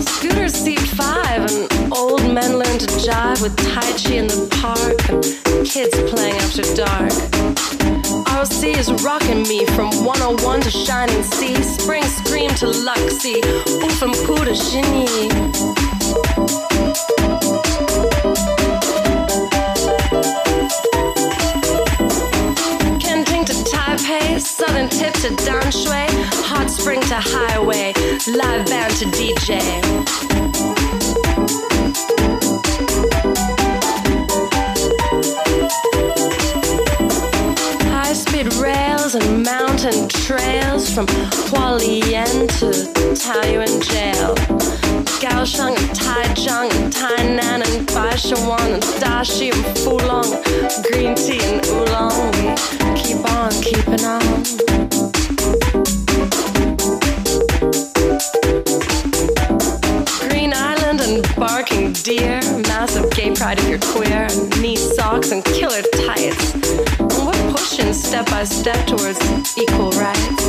[0.03, 5.09] Scooters seat five, and old men learn to jive with Tai Chi in the park,
[5.09, 7.96] and kids playing after dark.
[8.37, 13.41] ROC is rocking me from 101 to Shining Sea, Spring Scream to Luxie,
[13.81, 14.53] Oofum Poo to
[23.71, 26.07] Taipei, Southern Tip to Danshui,
[26.45, 27.95] Hot Spring to Highway,
[28.27, 30.36] Live Band to DJ.
[39.23, 42.71] And mountain trails from Hualien to
[43.15, 44.35] Taoyuan Jail.
[45.21, 50.31] Kaohsiung and Taichung and Tainan and Baishawan and Dashi and Fulong.
[50.91, 52.33] Green tea and oolong.
[52.33, 54.23] We keep on keeping on.
[60.29, 64.29] Green Island and barking deer, massive gay pride if you're queer,
[64.61, 66.96] knee socks and killer tights.
[67.87, 69.21] And step by step towards
[69.57, 70.47] equal rights.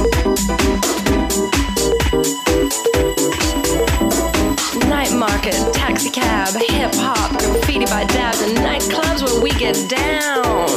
[4.87, 10.67] Night market, taxi cab, hip hop, graffiti by dabs, and nightclubs where we get down.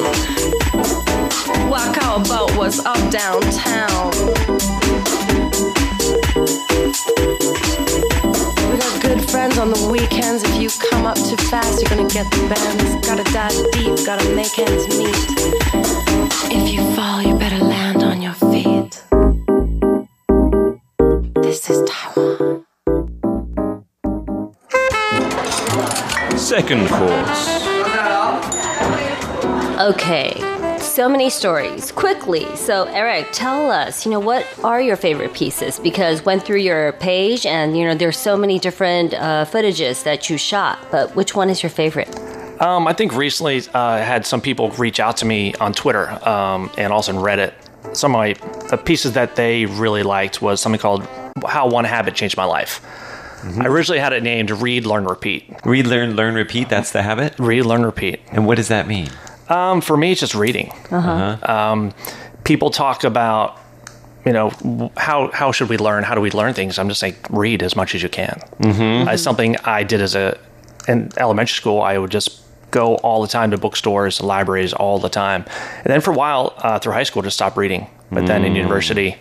[1.73, 4.11] Wakao boat was up downtown.
[8.71, 10.43] We got good friends on the weekends.
[10.43, 13.07] If you come up too fast, you're gonna get the bends.
[13.09, 16.10] Gotta dive deep, gotta make ends meet.
[16.45, 19.03] If you fall, you better land on your feet.
[21.43, 22.65] This is Taiwan.
[26.39, 27.61] Second course.
[29.81, 31.93] Okay, so many stories.
[31.93, 35.79] Quickly, so Eric, tell us, you know, what are your favorite pieces?
[35.79, 40.29] Because went through your page, and you know, there's so many different uh, footages that
[40.29, 40.79] you shot.
[40.91, 42.09] But which one is your favorite?
[42.61, 46.11] Um, I think recently uh, I had some people reach out to me on Twitter
[46.29, 47.55] um, and also in Reddit.
[47.97, 48.35] Some of my
[48.69, 51.07] the pieces that they really liked was something called
[51.49, 52.81] "How One Habit Changed My Life."
[53.43, 55.51] I originally had it named Read, Learn, Repeat.
[55.65, 56.69] Read, learn, learn, repeat.
[56.69, 57.39] That's the habit.
[57.39, 58.21] Read, learn, repeat.
[58.31, 59.09] And what does that mean?
[59.49, 60.71] Um, for me, it's just reading.
[60.91, 61.39] Uh-huh.
[61.51, 61.95] Um,
[62.45, 63.59] people talk about,
[64.27, 66.05] you know, how how should we learn?
[66.05, 66.79] How do we learn things?
[66.79, 68.43] I'm just saying, read as much as you can.
[68.63, 70.39] Uh, It's something I did as a
[70.87, 71.81] in elementary school.
[71.81, 75.45] I would just go all the time to bookstores, libraries, all the time.
[75.79, 77.87] And then for a while uh, through high school, just stopped reading.
[78.13, 78.57] But then in Mm.
[78.57, 79.17] university,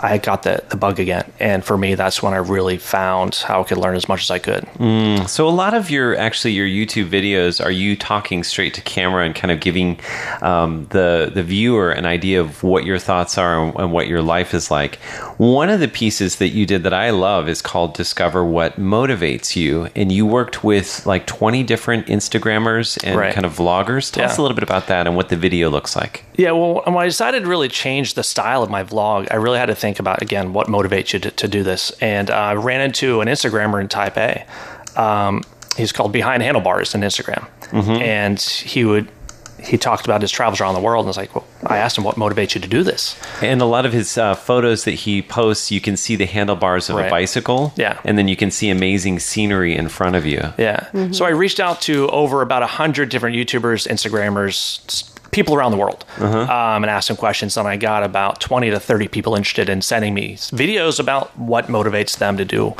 [0.00, 1.30] I got the the bug again.
[1.38, 4.30] And for me, that's when I really found how I could learn as much as
[4.30, 4.64] I could.
[4.78, 8.80] Mm, so a lot of your actually your YouTube videos are you talking straight to
[8.82, 10.00] camera and kind of giving
[10.40, 14.22] um, the the viewer an idea of what your thoughts are and, and what your
[14.22, 14.96] life is like.
[15.36, 19.56] One of the pieces that you did that I love is called "Discover What Motivates
[19.56, 23.34] You," and you worked with like twenty different Instagrammers and Right.
[23.34, 24.10] kind of vloggers.
[24.10, 26.24] Tell us a little bit about that and what the video looks like.
[26.36, 29.58] Yeah, well, when I decided to really change the style of my vlog, I really
[29.58, 31.90] had to think about again what motivates you to, to do this.
[32.00, 34.46] And uh, I ran into an Instagrammer in Taipei.
[34.98, 35.42] Um,
[35.76, 38.00] he's called Behind Handlebars on Instagram, Mhm.
[38.00, 39.08] and he would
[39.62, 41.04] he talked about his travels around the world.
[41.04, 43.14] And I was like, well, I asked him what motivates you to do this.
[43.40, 46.90] And a lot of his uh, photos that he posts, you can see the handlebars
[46.90, 47.72] of a bicycle.
[47.76, 48.00] Yeah.
[48.04, 50.52] And then you can see amazing scenery in front of you.
[50.58, 50.88] Yeah.
[51.12, 55.72] So I reached out to over about a 100 different YouTubers, Instagrammers, s- people around
[55.72, 57.56] the world, um, and asked some questions.
[57.56, 61.66] And I got about 20 to 30 people interested in sending me videos about what
[61.66, 62.74] motivates them to do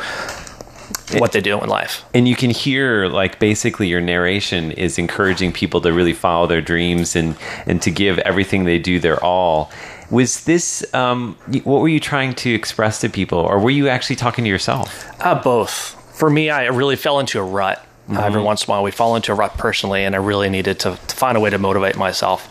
[1.19, 2.05] what they do in life.
[2.13, 6.61] And you can hear like basically your narration is encouraging people to really follow their
[6.61, 7.35] dreams and
[7.65, 9.71] and to give everything they do their all.
[10.09, 14.15] Was this um, what were you trying to express to people, or were you actually
[14.15, 15.09] talking to yourself?
[15.19, 15.99] Uh, both.
[16.13, 17.83] For me, I really fell into a rut.
[18.11, 20.49] Uh, every once in a while, we fall into a rut personally, and I really
[20.49, 22.49] needed to, to find a way to motivate myself.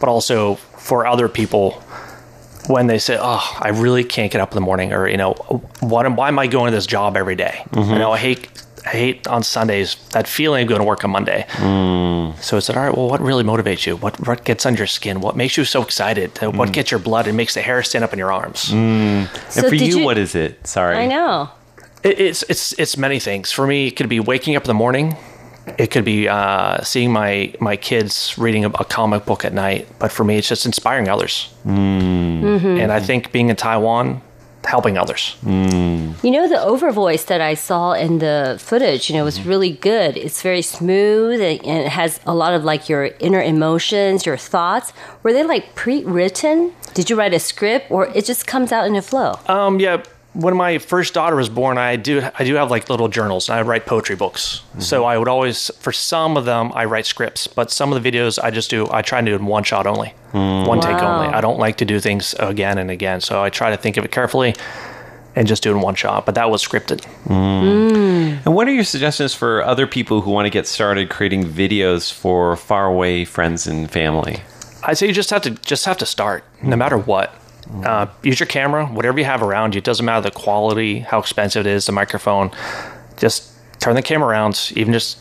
[0.00, 1.82] But also for other people,
[2.66, 5.32] when they say, "Oh, I really can't get up in the morning," or you know,
[5.80, 6.04] "What?
[6.06, 7.88] am- Why am I going to this job every day?" Mhm.
[7.92, 8.48] You know, I hate.
[8.86, 11.44] I hate on Sundays that feeling of going to work on Monday.
[12.40, 13.96] So I said, all right, well, what really motivates you?
[13.96, 15.20] What what gets under your skin?
[15.20, 16.30] What makes you so excited?
[16.42, 18.70] Uh, What gets your blood and makes the hair stand up in your arms?
[18.70, 19.28] Mm.
[19.50, 20.66] So and for you, you- what is it?
[20.66, 20.96] Sorry.
[20.96, 21.50] I know.
[22.02, 23.52] It, it's it's it's many things.
[23.52, 25.16] For me, it could be waking up in the morning.
[25.78, 29.86] It could be uh, seeing my my kids reading a, a comic book at night.
[29.98, 31.52] But for me, it's just inspiring others.
[31.66, 32.80] Mhm.
[32.82, 34.22] And I think being in Taiwan,
[34.64, 35.36] helping others.
[35.44, 39.70] You know, the over voice that I saw in the footage, you know, was really
[39.72, 40.16] good.
[40.16, 44.36] It's very smooth and and it has a lot of like your inner emotions, your
[44.38, 44.92] thoughts.
[45.22, 46.72] Were they like pre written?
[46.94, 49.38] Did you write a script or it just comes out in a flow?
[49.46, 50.02] Um, yeah.
[50.32, 53.58] When my first daughter was born, I do I do have like little journals and
[53.58, 54.62] I write poetry books.
[54.70, 54.80] Mm-hmm.
[54.80, 58.10] So I would always, for some of them, I write scripts, but some of the
[58.10, 60.68] videos I just do I try to do in one shot only, mm.
[60.68, 61.26] one take only.
[61.26, 64.04] I don't like to do things again and again, so I try to think of
[64.04, 64.54] it carefully
[65.34, 66.26] and just do it in one shot.
[66.26, 67.00] But that was scripted.
[67.24, 67.90] Mm.
[67.90, 68.46] Mm.
[68.46, 72.12] And what are your suggestions for other people who want to get started creating videos
[72.12, 74.42] for faraway friends and family?
[74.82, 77.34] I'd say you just have to just have to start, no matter what.
[77.84, 79.78] Uh, use your camera, whatever you have around you.
[79.78, 82.50] It doesn't matter the quality, how expensive it is, the microphone.
[83.16, 84.72] Just turn the camera around.
[84.76, 85.18] Even just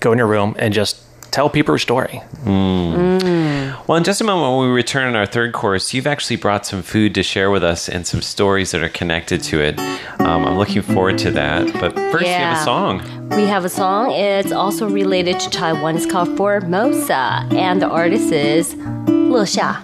[0.00, 1.02] go in your room and just
[1.32, 2.22] tell people your story.
[2.44, 6.66] Well, in just a moment, when we return in our third course, you've actually brought
[6.66, 9.78] some food to share with us and some stories that are connected to it.
[10.20, 11.72] Um, I'm looking forward to that.
[11.74, 13.28] But first, we have a song.
[13.30, 14.12] We have a song.
[14.12, 15.96] It's also related to Taiwan.
[15.96, 19.82] It's called Formosa, and the artist is Le Xia.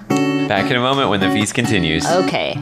[0.51, 2.05] Back in a moment when the feast continues.
[2.05, 2.57] Okay.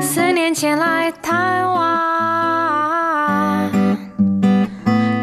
[0.00, 3.70] 四年前来台湾，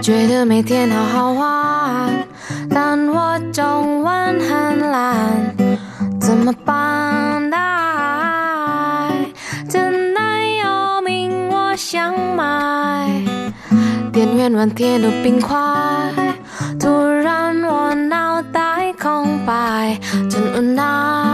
[0.02, 2.28] 觉得每天好好玩，
[2.70, 5.56] 但我中文很烂，
[6.20, 7.58] 怎么办待？
[9.70, 13.08] 真奶油明我想买，
[14.12, 15.56] 店员问甜的冰块，
[16.80, 20.00] 突然我脑袋空白，
[20.30, 21.31] 真无奈。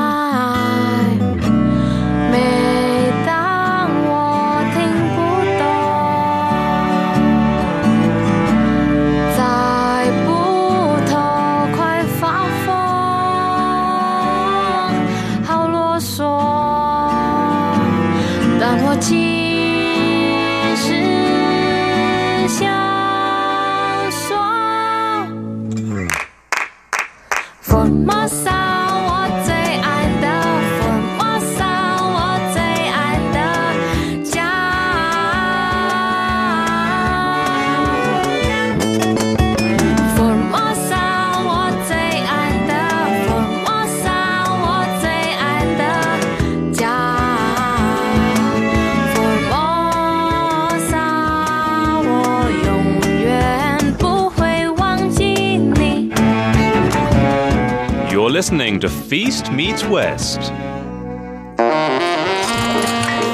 [58.39, 60.39] Listening to Feast Meets West.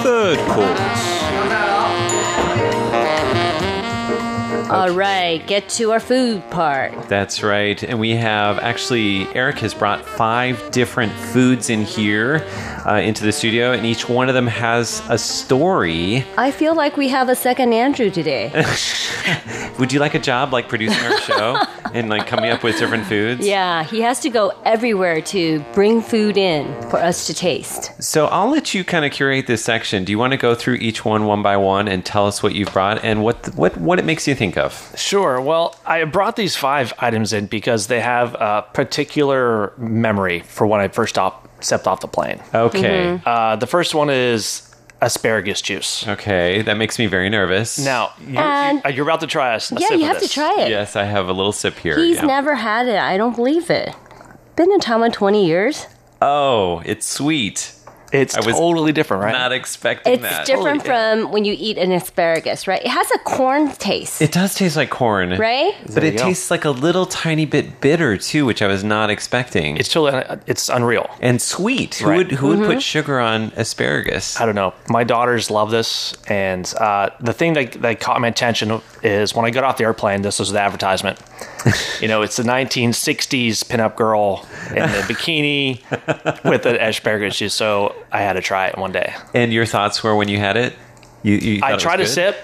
[0.02, 0.84] Third course.
[4.71, 7.09] All right, get to our food part.
[7.09, 7.81] That's right.
[7.83, 12.45] And we have actually, Eric has brought five different foods in here
[12.87, 16.25] uh, into the studio, and each one of them has a story.
[16.39, 18.51] I feel like we have a second Andrew today.
[19.79, 21.61] Would you like a job like producing our show
[21.93, 23.47] and like coming up with different foods?
[23.47, 27.93] yeah, he has to go everywhere to bring food in for us to taste.
[28.03, 30.05] So I'll let you kind of curate this section.
[30.05, 32.55] Do you want to go through each one one by one and tell us what
[32.55, 34.64] you've brought and what what what it makes you think of?
[34.97, 35.41] Sure.
[35.41, 40.81] Well, I brought these five items in because they have a particular memory for when
[40.81, 42.41] I first op- stepped off the plane.
[42.55, 43.21] Okay.
[43.25, 44.71] Uh, the first one is
[45.03, 46.07] asparagus juice.
[46.09, 47.79] Okay, that makes me very nervous.
[47.79, 50.12] Now, you're, And- you- you're about to try a, s- a yeah, sip you of
[50.15, 50.71] have to try it.
[50.71, 51.97] Yes, I have a little sip here.
[51.97, 52.27] He's yeah.
[52.27, 52.97] never had it.
[52.99, 53.95] I don't believe it.
[54.57, 55.87] Been in Taiwan 20 years.
[56.23, 57.73] Oh, it's sweet.
[58.15, 59.33] It's I was totally different, right?
[59.33, 60.47] Not expecting It's that.
[60.47, 62.81] different from when you eat an asparagus, right?
[62.83, 65.75] It has a corn taste, It does taste like corn, right?
[65.83, 66.25] But There it you go.
[66.27, 69.77] tastes like a little tiny bit bitter too, which I was not expecting.
[69.77, 71.11] It's totally, it's unreal.
[71.21, 71.97] and sweet.
[71.97, 72.73] Who would who would Mm-hmm.
[72.75, 74.41] put sugar on asparagus?
[74.41, 74.73] I don't know.
[74.89, 79.45] My daughters love this, and uh, the thing that, that caught my attention is when
[79.45, 80.23] I got off the airplane.
[80.23, 81.19] This was the advertisement.
[82.01, 85.80] You know, it's the 1960s pinup girl in the bikini
[86.49, 87.55] with the asparagus juice.
[87.55, 89.14] So I had to try it one day.
[89.34, 90.74] And your thoughts were when you had it?
[91.22, 92.36] You, you I it was tried a sip,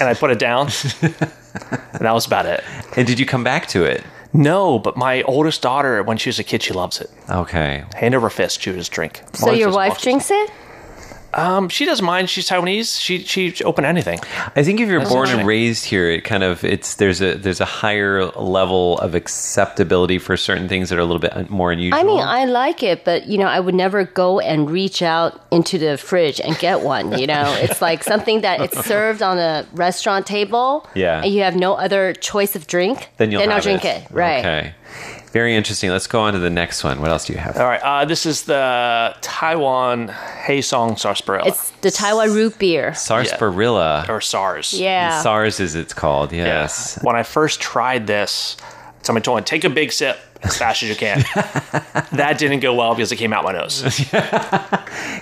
[0.00, 0.68] and I put it down,
[1.02, 1.14] and
[2.00, 2.64] that was about it.
[2.96, 4.02] And did you come back to it?
[4.32, 7.10] No, but my oldest daughter, when she was a kid, she loves it.
[7.30, 7.84] Okay.
[7.94, 9.22] Hand over fist, she would just drink.
[9.32, 10.50] So your wife drinks it?
[11.34, 12.30] Um, she doesn't mind.
[12.30, 13.00] She's Taiwanese.
[13.00, 14.20] She she open anything.
[14.54, 17.34] I think if you're That's born and raised here, it kind of it's there's a
[17.34, 21.72] there's a higher level of acceptability for certain things that are a little bit more
[21.72, 21.98] unusual.
[21.98, 25.40] I mean, I like it, but you know, I would never go and reach out
[25.50, 27.18] into the fridge and get one.
[27.18, 31.22] You know, it's like something that it's served on a restaurant table, Yeah.
[31.22, 33.10] and you have no other choice of drink.
[33.18, 34.06] then you'll then I'll have drink it.
[34.10, 34.38] Right.
[34.40, 34.74] Okay.
[35.32, 35.90] Very interesting.
[35.90, 37.00] Let's go on to the next one.
[37.00, 37.56] What else do you have?
[37.58, 37.80] All right.
[37.82, 41.48] Uh, this is the Taiwan Hey Song sarsaparilla.
[41.48, 42.94] It's the Taiwan root beer.
[42.94, 44.06] Sarsaparilla.
[44.08, 44.72] or SARS.
[44.72, 45.20] Yeah.
[45.22, 46.32] SARS as it's called.
[46.32, 46.98] Yes.
[47.02, 48.56] When I first tried this,
[49.02, 51.18] somebody told me take a big sip as fast as you can.
[52.12, 53.82] that didn't go well because it came out my nose.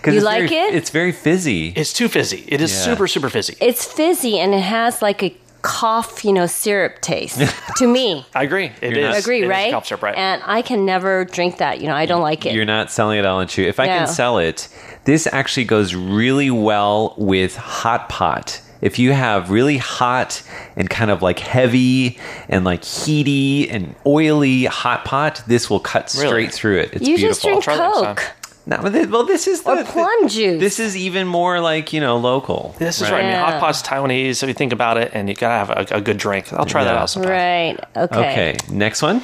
[0.06, 0.74] You it's like very- it?
[0.74, 1.68] It's very fizzy.
[1.68, 2.44] It's too fizzy.
[2.46, 2.78] It is Yeah.
[2.94, 3.56] super super fizzy.
[3.58, 5.34] It's fizzy and it has like a
[5.64, 7.40] cough, you know, syrup taste
[7.78, 8.24] to me.
[8.34, 8.70] I agree.
[8.82, 9.14] It You're is.
[9.14, 9.72] not- Agree, it is right?
[9.72, 10.14] cough syrup, right?
[10.16, 11.80] And I can never drink that.
[11.80, 12.52] You know, I don't like it.
[12.54, 13.62] You're not selling it, Ellen Chu.
[13.62, 14.68] If I can sell it,
[15.04, 18.60] this actually goes really well with hot pot.
[18.82, 20.42] If you have really hot
[20.76, 22.18] and kind of like heavy
[22.50, 26.92] and like heaty and oily hot pot, this will cut straight through it.
[26.92, 27.28] It's you beautiful.
[27.30, 28.16] just drink Try that next time.
[28.16, 28.36] Coke
[28.66, 30.58] No, but thi- well, this is or the, plum juice.
[30.58, 32.74] This is even more like you know local.
[32.78, 33.20] this is right.
[33.20, 33.50] I mean, Yeah.
[33.50, 34.36] hot pot's Taiwanese.
[34.36, 36.50] So you think about it, and you gotta have a, a good drink.
[36.52, 37.02] I'll try that Yeah.
[37.02, 37.30] out sometime.
[37.32, 37.78] right.
[37.96, 38.18] Okay.
[38.20, 39.22] Okay, next one,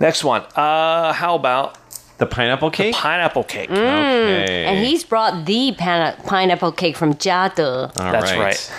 [0.00, 0.42] Next one.
[0.56, 1.76] Uh, how about
[2.18, 2.94] the pineapple cake.
[2.94, 3.70] pineapple cake?
[3.70, 7.58] okay, And he's brought the pana- pineapple cake from Jiade.
[8.00, 8.72] All That's right.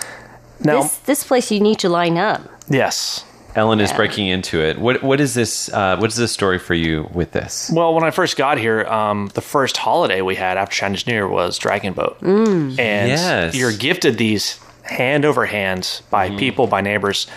[0.61, 2.41] Now, This this place you need to line up.
[2.67, 3.23] yes.
[3.55, 4.77] Ellen is breaking into it.
[4.77, 5.71] What what is this?
[5.73, 7.71] Uh, what is the story for you with this?
[7.73, 11.13] Well, when I first got here, um, the first holiday we had after Chinese New
[11.13, 12.19] Year was Dragon Boat.
[12.21, 12.79] Mm.
[12.79, 13.55] And Yes.
[13.55, 16.37] you're gifted these hand over hand by mm-hmm.
[16.37, 17.27] people, by neighbors.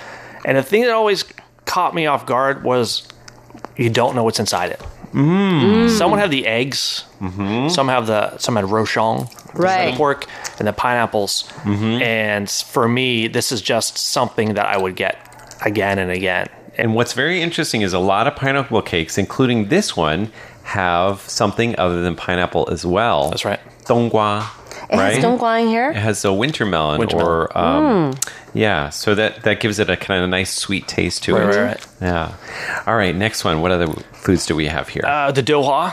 [0.45, 1.25] And the thing that always
[1.65, 3.07] caught me off guard was
[3.77, 4.81] you don't know what's inside it.
[5.13, 5.91] Mm.
[5.91, 7.05] Some would have the eggs.
[7.21, 7.69] Mm-hmm.
[7.69, 9.91] Some have the some had rochon, Right.
[9.93, 10.27] the pork,
[10.59, 11.45] and the pineapples.
[11.63, 12.03] Mm-hmm.
[12.03, 15.19] And for me, this is just something that I would get
[15.65, 16.49] again and again.
[16.79, 20.33] And what's very interesting is a lot of pineapple cakes, including this one,
[20.65, 23.29] have something other than pineapple as well.
[23.31, 23.61] That's right.
[23.85, 24.47] Donggua.
[24.91, 25.15] It right?
[25.15, 25.91] has donggua in here.
[25.91, 28.15] It has a winter melon, Winter or um,
[28.55, 31.43] yeah, so that that gives it a kind of a nice sweet taste to Right,
[31.43, 31.47] it.
[31.47, 31.87] right, right.
[32.01, 32.35] Yeah.
[32.87, 33.61] All right, next one.
[33.61, 35.03] What other foods do we have here?
[35.07, 35.93] Uh, the dohua,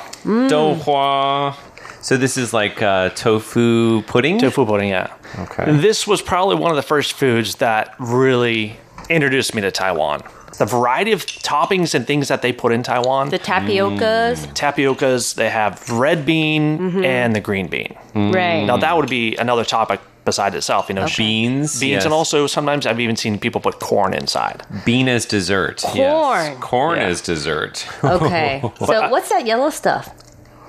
[0.50, 1.56] Douhua.
[2.02, 4.40] So this is like uh, tofu pudding.
[4.40, 5.14] tofu pudding, yeah.
[5.40, 5.72] Okay.
[5.78, 8.78] This was probably one of the first foods that really
[9.10, 10.24] introduced me to Taiwan.
[10.58, 13.30] The variety of toppings and things that they put in Taiwan.
[13.30, 14.46] The tapiokas.
[14.46, 14.54] Mm.
[14.54, 17.04] Tapiocas, they have red bean mm-hmm.
[17.04, 17.96] and the green bean.
[18.14, 18.34] Mm.
[18.34, 18.66] Right.
[18.66, 21.80] Now that would be another topic beside itself, you know, Beans.
[21.80, 22.04] beans, yes.
[22.06, 24.64] and also sometimes I've even seen people put corn inside.
[24.86, 25.78] bean as dessert.
[25.82, 25.98] Corn.
[25.98, 26.58] Yes.
[26.60, 27.08] Corn Yeah.
[27.08, 27.88] as dessert.
[28.04, 28.62] Okay.
[28.86, 30.14] so what's that yellow stuff?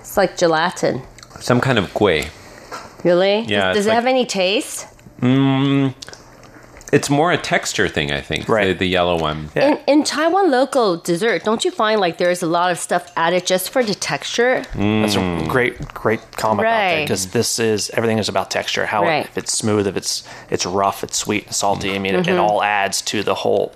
[0.01, 1.03] It's like gelatin.
[1.41, 2.26] Some kind of gui.
[3.05, 3.41] Really?
[3.41, 4.86] Yeah, Does, does it like- have any taste?
[5.20, 5.95] Mm,
[6.93, 8.49] It's more a texture thing, I think.
[8.49, 8.66] Right.
[8.68, 9.49] The, the yellow one.
[9.55, 13.47] In, in Taiwan local dessert, don't you find like there's a lot of stuff added
[13.47, 14.62] just for the texture?
[14.74, 17.05] That's a great, great comment out there Right.
[17.05, 18.86] because this is everything is about texture.
[18.86, 19.24] How Right.
[19.26, 21.95] if it's smooth, if it's it's rough, it's sweet and salty.
[21.95, 22.41] I mean, it, it Mhm.
[22.41, 23.72] all adds to the whole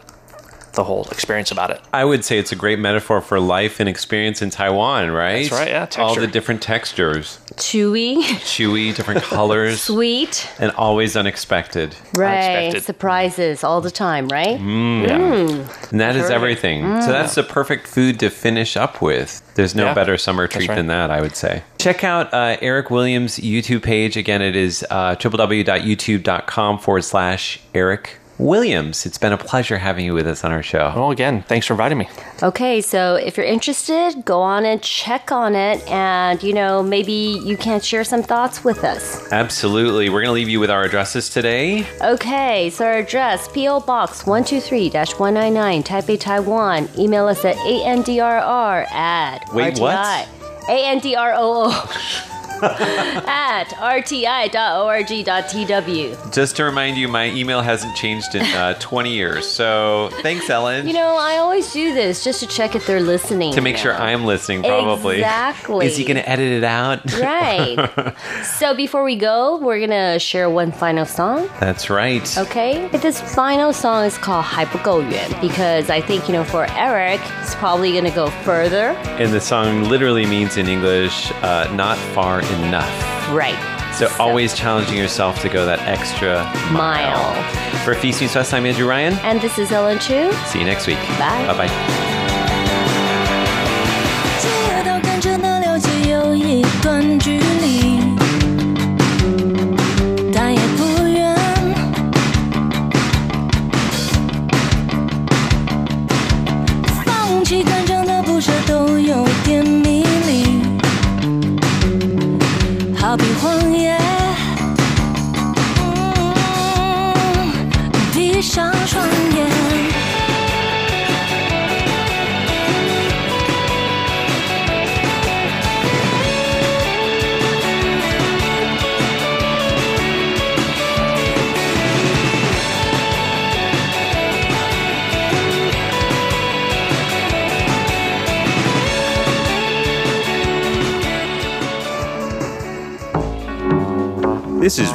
[0.75, 1.81] the whole experience about it.
[1.93, 5.49] I would say it's a great metaphor for life and experience in Taiwan, right?
[5.49, 11.95] That's right, yeah, All the different textures, Chewy, chewy, different colors, sweet, and always unexpected.
[12.17, 12.81] right?
[12.83, 14.59] Surprises all the time, right?
[14.59, 15.07] Mm.
[15.07, 15.91] Mm.
[15.93, 16.35] And that is Perfect.
[16.35, 16.83] everything.
[16.83, 17.03] Mm.
[17.05, 19.41] So that's the perfect food to finish up with.
[19.55, 20.75] There's no Yeah, better summer treat right.
[20.75, 21.63] than that, I would say.
[21.79, 24.17] Check out uh, Eric Williams' YouTube page.
[24.17, 29.07] Again, it is uh, www.youtube.com forward slash Eric Williams.
[29.07, 30.93] It's been a pleasure having you with us on our show.
[30.95, 32.09] Well, again, thanks for inviting me.
[32.43, 37.41] Okay, so if you're interested, go on and check on it, and you know maybe
[37.45, 39.31] you can share some thoughts with us.
[39.33, 40.09] Absolutely.
[40.09, 41.87] We're going to leave you with our addresses today.
[42.01, 46.89] Okay, so our address PO Box 123-199 Taipei, Taiwan.
[46.99, 49.81] Email us at andrr at Wait, RTI.
[49.81, 50.29] what?
[50.69, 51.71] A-N-D-R-O-O
[52.64, 53.70] at
[54.90, 56.34] rti.org.tw.
[56.34, 59.48] Just to remind you, my email hasn't changed in uh, 20 years.
[59.48, 60.88] So thanks, Ellen.
[60.88, 63.54] You know, I always do this just to check if they're listening.
[63.54, 64.00] to make you sure know.
[64.00, 65.18] I'm listening, probably.
[65.18, 65.86] Exactly.
[65.88, 67.00] Is he going to edit it out?
[67.20, 67.78] Right.
[68.44, 71.50] so before we go, we're gonna share one final song.
[71.60, 72.26] That's right.
[72.38, 77.56] Okay, this final song is called 还不够远 because I think you know for Eric, he's
[77.56, 78.96] probably gonna go further.
[79.20, 83.31] And the song literally means in English, uh, not far enough.
[83.31, 83.59] Right.
[83.95, 87.35] So, always challenging yourself to go that extra Mile.
[87.85, 89.15] For Feast Meets West, I'm Andrew Ryan.
[89.23, 90.33] And this is Ellen Chu.
[90.47, 90.99] See you next week.
[91.19, 91.47] Bye.
[91.47, 92.14] Bye bye.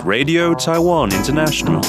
[0.09, 1.83] Radio Taiwan International.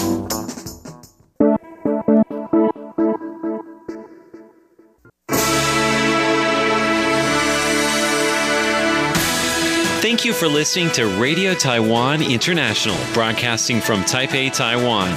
[10.02, 15.16] Thank you for listening to Radio Taiwan International, broadcasting from Taipei, Taiwan.